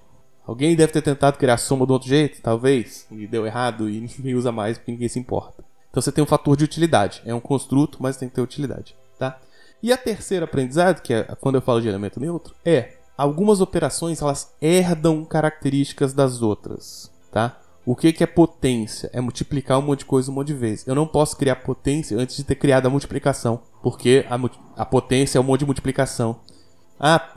Alguém 0.47 0.75
deve 0.75 0.91
ter 0.91 1.03
tentado 1.03 1.37
criar 1.37 1.59
soma 1.59 1.85
do 1.85 1.93
outro 1.93 2.09
jeito, 2.09 2.41
talvez, 2.41 3.07
e 3.11 3.27
deu 3.27 3.45
errado 3.45 3.91
e 3.91 4.01
ninguém 4.17 4.35
usa 4.35 4.51
mais 4.51 4.79
porque 4.79 4.91
ninguém 4.93 5.09
se 5.09 5.19
importa. 5.19 5.63
Então 5.91 6.01
você 6.01 6.11
tem 6.11 6.25
um 6.25 6.27
fator 6.27 6.57
de 6.57 6.65
utilidade. 6.65 7.21
É 7.27 7.35
um 7.35 7.41
construto, 7.41 7.99
mas 8.01 8.17
tem 8.17 8.27
que 8.27 8.35
ter 8.35 8.41
utilidade, 8.41 8.97
tá? 9.19 9.39
E 9.85 9.93
a 9.93 9.99
terceira 9.99 10.47
aprendizado, 10.47 11.03
que 11.03 11.13
é 11.13 11.25
quando 11.39 11.57
eu 11.57 11.61
falo 11.61 11.79
de 11.79 11.87
elemento 11.87 12.19
neutro, 12.19 12.55
é 12.65 12.95
algumas 13.19 13.61
operações 13.61 14.23
elas 14.23 14.51
herdam 14.59 15.27
características 15.27 16.15
das 16.15 16.41
outras, 16.41 17.13
tá? 17.31 17.61
O 17.85 17.95
que, 17.95 18.11
que 18.11 18.25
é 18.25 18.27
potência? 18.27 19.11
É 19.13 19.21
multiplicar 19.21 19.79
um 19.79 19.83
monte 19.83 19.99
de 19.99 20.05
coisa 20.07 20.31
um 20.31 20.35
monte 20.37 20.47
de 20.47 20.55
vezes. 20.55 20.87
Eu 20.87 20.95
não 20.95 21.07
posso 21.07 21.37
criar 21.37 21.57
potência 21.57 22.17
antes 22.17 22.35
de 22.35 22.45
ter 22.45 22.55
criado 22.55 22.87
a 22.87 22.91
multiplicação, 22.91 23.61
porque 23.83 24.25
a, 24.31 24.41
a 24.81 24.87
potência 24.87 25.37
é 25.37 25.41
um 25.43 25.45
monte 25.45 25.61
de 25.61 25.67
multiplicação. 25.67 26.41
Ah, 26.99 27.35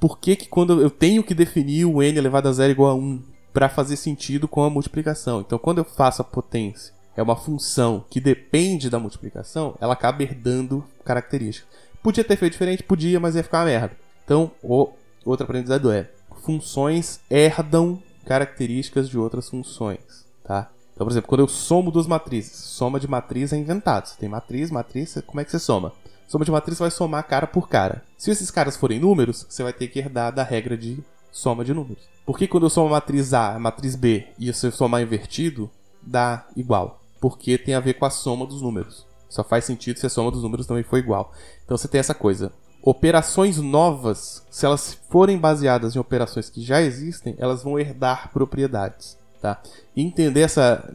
por 0.00 0.18
que, 0.18 0.34
que 0.34 0.48
quando 0.48 0.82
eu 0.82 0.90
tenho 0.90 1.22
que 1.22 1.32
definir 1.32 1.84
o 1.84 2.02
n 2.02 2.18
elevado 2.18 2.48
a 2.48 2.52
zero 2.52 2.72
igual 2.72 2.90
a 2.90 2.94
1 2.96 3.22
para 3.52 3.68
fazer 3.68 3.94
sentido 3.94 4.48
com 4.48 4.64
a 4.64 4.68
multiplicação. 4.68 5.42
Então, 5.42 5.60
quando 5.60 5.78
eu 5.78 5.84
faço 5.84 6.22
a 6.22 6.24
potência, 6.24 6.92
é 7.16 7.22
uma 7.22 7.36
função 7.36 8.04
que 8.10 8.20
depende 8.20 8.90
da 8.90 8.98
multiplicação, 8.98 9.76
ela 9.80 9.92
acaba 9.92 10.24
herdando 10.24 10.84
características. 11.04 11.73
Podia 12.04 12.22
ter 12.22 12.36
feito 12.36 12.52
diferente? 12.52 12.82
Podia, 12.82 13.18
mas 13.18 13.34
ia 13.34 13.42
ficar 13.42 13.60
uma 13.60 13.64
merda. 13.64 13.96
Então, 14.26 14.52
o 14.62 14.90
outro 15.24 15.44
aprendizado 15.44 15.90
é: 15.90 16.10
funções 16.42 17.18
herdam 17.30 17.98
características 18.26 19.08
de 19.08 19.18
outras 19.18 19.48
funções, 19.48 20.26
tá? 20.44 20.70
Então, 20.92 21.06
por 21.06 21.10
exemplo, 21.10 21.28
quando 21.30 21.40
eu 21.40 21.48
somo 21.48 21.90
duas 21.90 22.06
matrizes, 22.06 22.52
soma 22.52 23.00
de 23.00 23.08
matriz 23.08 23.54
é 23.54 23.56
inventado. 23.56 24.04
Você 24.04 24.18
tem 24.18 24.28
matriz, 24.28 24.70
matriz, 24.70 25.16
como 25.26 25.40
é 25.40 25.46
que 25.46 25.50
você 25.50 25.58
soma? 25.58 25.94
Soma 26.28 26.44
de 26.44 26.50
matriz 26.50 26.78
vai 26.78 26.90
somar 26.90 27.26
cara 27.26 27.46
por 27.46 27.70
cara. 27.70 28.04
Se 28.18 28.30
esses 28.30 28.50
caras 28.50 28.76
forem 28.76 29.00
números, 29.00 29.46
você 29.48 29.62
vai 29.62 29.72
ter 29.72 29.88
que 29.88 29.98
herdar 29.98 30.30
da 30.30 30.42
regra 30.42 30.76
de 30.76 31.02
soma 31.32 31.64
de 31.64 31.72
números. 31.72 32.04
Porque 32.26 32.46
quando 32.46 32.66
eu 32.66 32.70
somo 32.70 32.88
a 32.88 32.92
matriz 32.92 33.32
A, 33.32 33.54
a 33.54 33.58
matriz 33.58 33.96
B 33.96 34.26
e 34.38 34.52
se 34.52 34.66
eu 34.66 34.72
somar 34.72 35.00
invertido, 35.00 35.70
dá 36.02 36.46
igual. 36.54 37.00
Porque 37.18 37.56
tem 37.56 37.74
a 37.74 37.80
ver 37.80 37.94
com 37.94 38.04
a 38.04 38.10
soma 38.10 38.46
dos 38.46 38.60
números. 38.60 39.06
Só 39.34 39.42
faz 39.42 39.64
sentido 39.64 39.98
se 39.98 40.06
a 40.06 40.08
soma 40.08 40.30
dos 40.30 40.44
números 40.44 40.64
também 40.64 40.84
for 40.84 40.96
igual. 40.96 41.32
Então 41.64 41.76
você 41.76 41.88
tem 41.88 41.98
essa 41.98 42.14
coisa. 42.14 42.52
Operações 42.80 43.58
novas, 43.58 44.46
se 44.48 44.64
elas 44.64 44.96
forem 45.10 45.36
baseadas 45.36 45.96
em 45.96 45.98
operações 45.98 46.48
que 46.48 46.62
já 46.62 46.80
existem, 46.80 47.34
elas 47.36 47.60
vão 47.60 47.76
herdar 47.76 48.30
propriedades. 48.32 49.18
Tá? 49.42 49.60
Entender 49.96 50.42
essa 50.42 50.88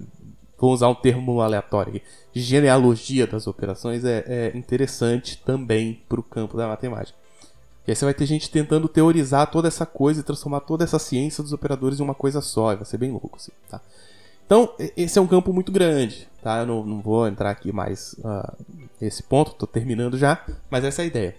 vou 0.57 0.71
usar 0.73 0.87
um 0.87 0.95
termo 0.95 1.41
aleatório 1.41 1.95
aqui, 1.95 2.03
genealogia 2.33 3.27
das 3.27 3.45
operações 3.45 4.05
é, 4.05 4.23
é 4.25 4.57
interessante 4.57 5.41
também 5.43 6.01
para 6.07 6.19
o 6.19 6.23
campo 6.23 6.55
da 6.55 6.65
matemática. 6.65 7.17
E 7.85 7.91
aí 7.91 7.95
você 7.95 8.05
vai 8.05 8.13
ter 8.13 8.25
gente 8.25 8.49
tentando 8.49 8.87
teorizar 8.87 9.51
toda 9.51 9.67
essa 9.67 9.85
coisa 9.85 10.21
e 10.21 10.23
transformar 10.23 10.61
toda 10.61 10.85
essa 10.85 10.99
ciência 10.99 11.43
dos 11.43 11.51
operadores 11.51 11.99
em 11.99 12.03
uma 12.03 12.15
coisa 12.15 12.39
só, 12.39 12.71
e 12.71 12.77
vai 12.77 12.85
ser 12.85 12.97
bem 12.97 13.11
louco 13.11 13.35
assim, 13.35 13.51
tá? 13.69 13.81
Então, 14.49 14.73
esse 14.97 15.19
é 15.19 15.21
um 15.21 15.27
campo 15.27 15.53
muito 15.53 15.71
grande, 15.71 16.27
tá? 16.41 16.61
Eu 16.61 16.65
não, 16.65 16.83
não 16.83 17.01
vou 17.01 17.27
entrar 17.27 17.51
aqui 17.51 17.71
mais 17.71 18.13
uh, 18.13 18.65
nesse 18.99 19.21
ponto, 19.21 19.51
estou 19.51 19.67
terminando 19.67 20.17
já, 20.17 20.43
mas 20.71 20.83
essa 20.83 21.03
é 21.03 21.05
a 21.05 21.05
ideia. 21.05 21.35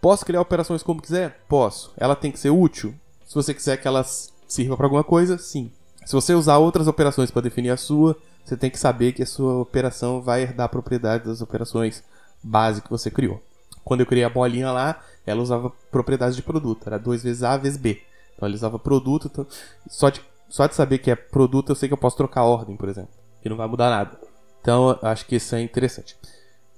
Posso 0.00 0.24
criar 0.24 0.40
operações 0.40 0.82
como 0.82 1.02
quiser? 1.02 1.42
Posso. 1.46 1.92
Ela 1.94 2.16
tem 2.16 2.32
que 2.32 2.38
ser 2.38 2.48
útil? 2.48 2.94
Se 3.26 3.34
você 3.34 3.52
quiser 3.52 3.76
que 3.76 3.86
ela 3.86 4.02
sirva 4.46 4.78
para 4.78 4.86
alguma 4.86 5.04
coisa, 5.04 5.36
sim. 5.36 5.70
Se 6.06 6.14
você 6.14 6.32
usar 6.32 6.56
outras 6.56 6.86
operações 6.86 7.30
para 7.30 7.42
definir 7.42 7.68
a 7.68 7.76
sua, 7.76 8.16
você 8.42 8.56
tem 8.56 8.70
que 8.70 8.78
saber 8.78 9.12
que 9.12 9.22
a 9.22 9.26
sua 9.26 9.58
operação 9.60 10.22
vai 10.22 10.40
herdar 10.40 10.64
a 10.64 10.70
propriedade 10.70 11.26
das 11.26 11.42
operações 11.42 12.02
base 12.42 12.80
que 12.80 12.88
você 12.88 13.10
criou. 13.10 13.42
Quando 13.84 14.00
eu 14.00 14.06
criei 14.06 14.24
a 14.24 14.30
bolinha 14.30 14.72
lá, 14.72 15.02
ela 15.26 15.42
usava 15.42 15.70
propriedades 15.90 16.34
de 16.34 16.42
produto, 16.42 16.86
era 16.86 16.98
2 16.98 17.24
vezes 17.24 17.42
A 17.42 17.58
vezes 17.58 17.76
B. 17.76 18.00
Então 18.34 18.46
ela 18.46 18.54
usava 18.54 18.78
produto, 18.78 19.28
então, 19.30 19.46
só, 19.86 20.08
de, 20.08 20.22
só 20.48 20.66
de 20.66 20.74
saber 20.74 20.98
que 20.98 21.10
é 21.10 21.16
produto 21.16 21.70
eu 21.70 21.76
sei 21.76 21.88
que 21.88 21.92
eu 21.92 21.98
posso 21.98 22.16
trocar 22.16 22.44
ordem, 22.44 22.76
por 22.76 22.88
exemplo, 22.88 23.10
que 23.42 23.48
não 23.48 23.56
vai 23.56 23.68
mudar 23.68 23.90
nada. 23.90 24.18
Então 24.60 24.98
acho 25.02 25.26
que 25.26 25.36
isso 25.36 25.54
é 25.54 25.60
interessante. 25.60 26.16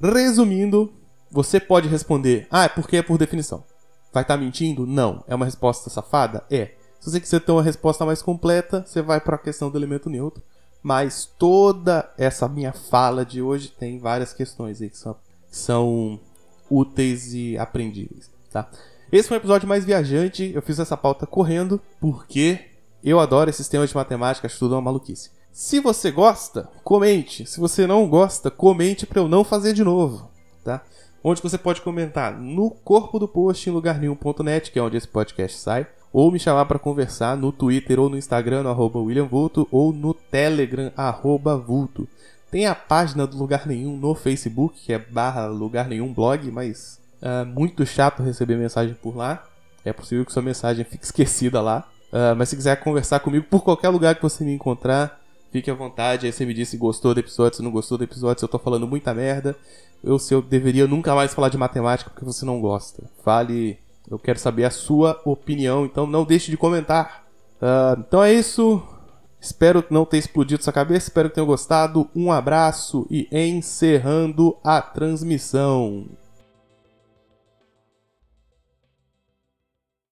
Resumindo, 0.00 0.92
você 1.30 1.60
pode 1.60 1.88
responder: 1.88 2.46
Ah, 2.50 2.64
é 2.64 2.68
porque 2.68 2.96
é 2.96 3.02
por 3.02 3.18
definição. 3.18 3.64
Vai 4.12 4.22
estar 4.22 4.36
tá 4.36 4.40
mentindo? 4.40 4.86
Não. 4.86 5.22
É 5.28 5.34
uma 5.34 5.44
resposta 5.44 5.88
safada? 5.88 6.44
É. 6.50 6.72
Se 6.98 7.10
você 7.10 7.20
quiser 7.20 7.40
ter 7.40 7.52
uma 7.52 7.62
resposta 7.62 8.04
mais 8.04 8.20
completa, 8.20 8.84
você 8.86 9.00
vai 9.00 9.20
para 9.20 9.36
a 9.36 9.38
questão 9.38 9.70
do 9.70 9.78
elemento 9.78 10.10
neutro. 10.10 10.42
Mas 10.82 11.30
toda 11.38 12.10
essa 12.16 12.48
minha 12.48 12.72
fala 12.72 13.24
de 13.24 13.40
hoje 13.40 13.68
tem 13.68 13.98
várias 13.98 14.32
questões 14.32 14.80
aí 14.80 14.90
que 14.90 14.98
são, 14.98 15.16
são 15.50 16.20
úteis 16.70 17.34
e 17.34 17.58
aprendíveis, 17.58 18.30
tá? 18.50 18.70
Esse 19.12 19.28
foi 19.28 19.36
um 19.36 19.40
episódio 19.40 19.68
mais 19.68 19.84
viajante, 19.84 20.52
eu 20.54 20.62
fiz 20.62 20.78
essa 20.78 20.96
pauta 20.96 21.26
correndo 21.26 21.80
porque 22.00 22.69
eu 23.02 23.20
adoro 23.20 23.50
esses 23.50 23.68
temas 23.68 23.90
de 23.90 23.96
matemática, 23.96 24.46
acho 24.46 24.58
tudo 24.58 24.74
uma 24.74 24.82
maluquice. 24.82 25.30
Se 25.52 25.80
você 25.80 26.10
gosta, 26.10 26.68
comente. 26.84 27.44
Se 27.46 27.58
você 27.58 27.86
não 27.86 28.08
gosta, 28.08 28.50
comente 28.50 29.06
para 29.06 29.20
eu 29.20 29.28
não 29.28 29.42
fazer 29.42 29.72
de 29.72 29.82
novo, 29.82 30.30
tá? 30.64 30.82
Onde 31.22 31.42
você 31.42 31.58
pode 31.58 31.82
comentar? 31.82 32.38
No 32.38 32.70
corpo 32.70 33.18
do 33.18 33.28
post 33.28 33.68
em 33.68 33.72
lugarnenhum.net, 33.72 34.70
que 34.70 34.78
é 34.78 34.82
onde 34.82 34.96
esse 34.96 35.08
podcast 35.08 35.58
sai 35.58 35.86
ou 36.12 36.30
me 36.30 36.38
chamar 36.38 36.64
para 36.66 36.78
conversar 36.78 37.36
no 37.36 37.52
Twitter 37.52 37.98
ou 38.00 38.08
no 38.08 38.18
Instagram, 38.18 38.64
no 38.64 38.70
arroba 38.70 38.98
William 38.98 39.26
Vulto, 39.26 39.66
ou 39.70 39.92
no 39.92 40.12
Telegram, 40.12 40.90
arroba 40.96 41.56
Vulto. 41.56 42.08
Tem 42.50 42.66
a 42.66 42.74
página 42.74 43.26
do 43.26 43.36
Lugar 43.36 43.66
Nenhum 43.66 43.96
no 43.96 44.14
Facebook, 44.14 44.80
que 44.80 44.92
é 44.92 44.98
barra 44.98 45.46
Lugar 45.46 45.88
Nenhum 45.88 46.12
Blog, 46.12 46.50
mas 46.50 47.00
é 47.22 47.44
muito 47.44 47.86
chato 47.86 48.22
receber 48.22 48.56
mensagem 48.56 48.94
por 48.94 49.16
lá. 49.16 49.44
É 49.84 49.92
possível 49.92 50.24
que 50.26 50.32
sua 50.32 50.42
mensagem 50.42 50.84
fique 50.84 51.04
esquecida 51.06 51.60
lá. 51.60 51.88
Uh, 52.12 52.34
mas 52.36 52.48
se 52.48 52.56
quiser 52.56 52.76
conversar 52.80 53.20
comigo 53.20 53.46
por 53.48 53.62
qualquer 53.62 53.88
lugar 53.88 54.16
que 54.16 54.22
você 54.22 54.44
me 54.44 54.52
encontrar, 54.52 55.20
fique 55.52 55.70
à 55.70 55.74
vontade. 55.74 56.26
Aí 56.26 56.32
você 56.32 56.44
me 56.44 56.54
diz 56.54 56.68
se 56.68 56.76
gostou 56.76 57.14
do 57.14 57.20
episódio, 57.20 57.56
se 57.56 57.62
não 57.62 57.70
gostou 57.70 57.96
do 57.96 58.04
episódio, 58.04 58.40
se 58.40 58.44
eu 58.44 58.48
tô 58.48 58.58
falando 58.58 58.86
muita 58.86 59.14
merda. 59.14 59.56
Ou 60.02 60.18
se 60.18 60.34
eu 60.34 60.40
deveria 60.40 60.86
nunca 60.86 61.14
mais 61.14 61.34
falar 61.34 61.50
de 61.50 61.58
matemática 61.58 62.10
porque 62.10 62.24
você 62.24 62.44
não 62.44 62.60
gosta. 62.60 63.02
Fale, 63.22 63.78
eu 64.10 64.18
quero 64.18 64.38
saber 64.38 64.64
a 64.64 64.70
sua 64.70 65.20
opinião, 65.24 65.84
então 65.84 66.06
não 66.06 66.24
deixe 66.24 66.50
de 66.50 66.56
comentar. 66.56 67.24
Uh, 67.60 68.00
então 68.00 68.22
é 68.22 68.32
isso. 68.32 68.82
Espero 69.40 69.82
não 69.88 70.04
tenha 70.04 70.18
explodido 70.18 70.62
sua 70.62 70.72
cabeça, 70.72 71.08
espero 71.08 71.28
que 71.28 71.36
tenham 71.36 71.46
gostado. 71.46 72.08
Um 72.14 72.30
abraço 72.30 73.06
e 73.10 73.26
encerrando 73.32 74.56
a 74.62 74.82
transmissão. 74.82 76.06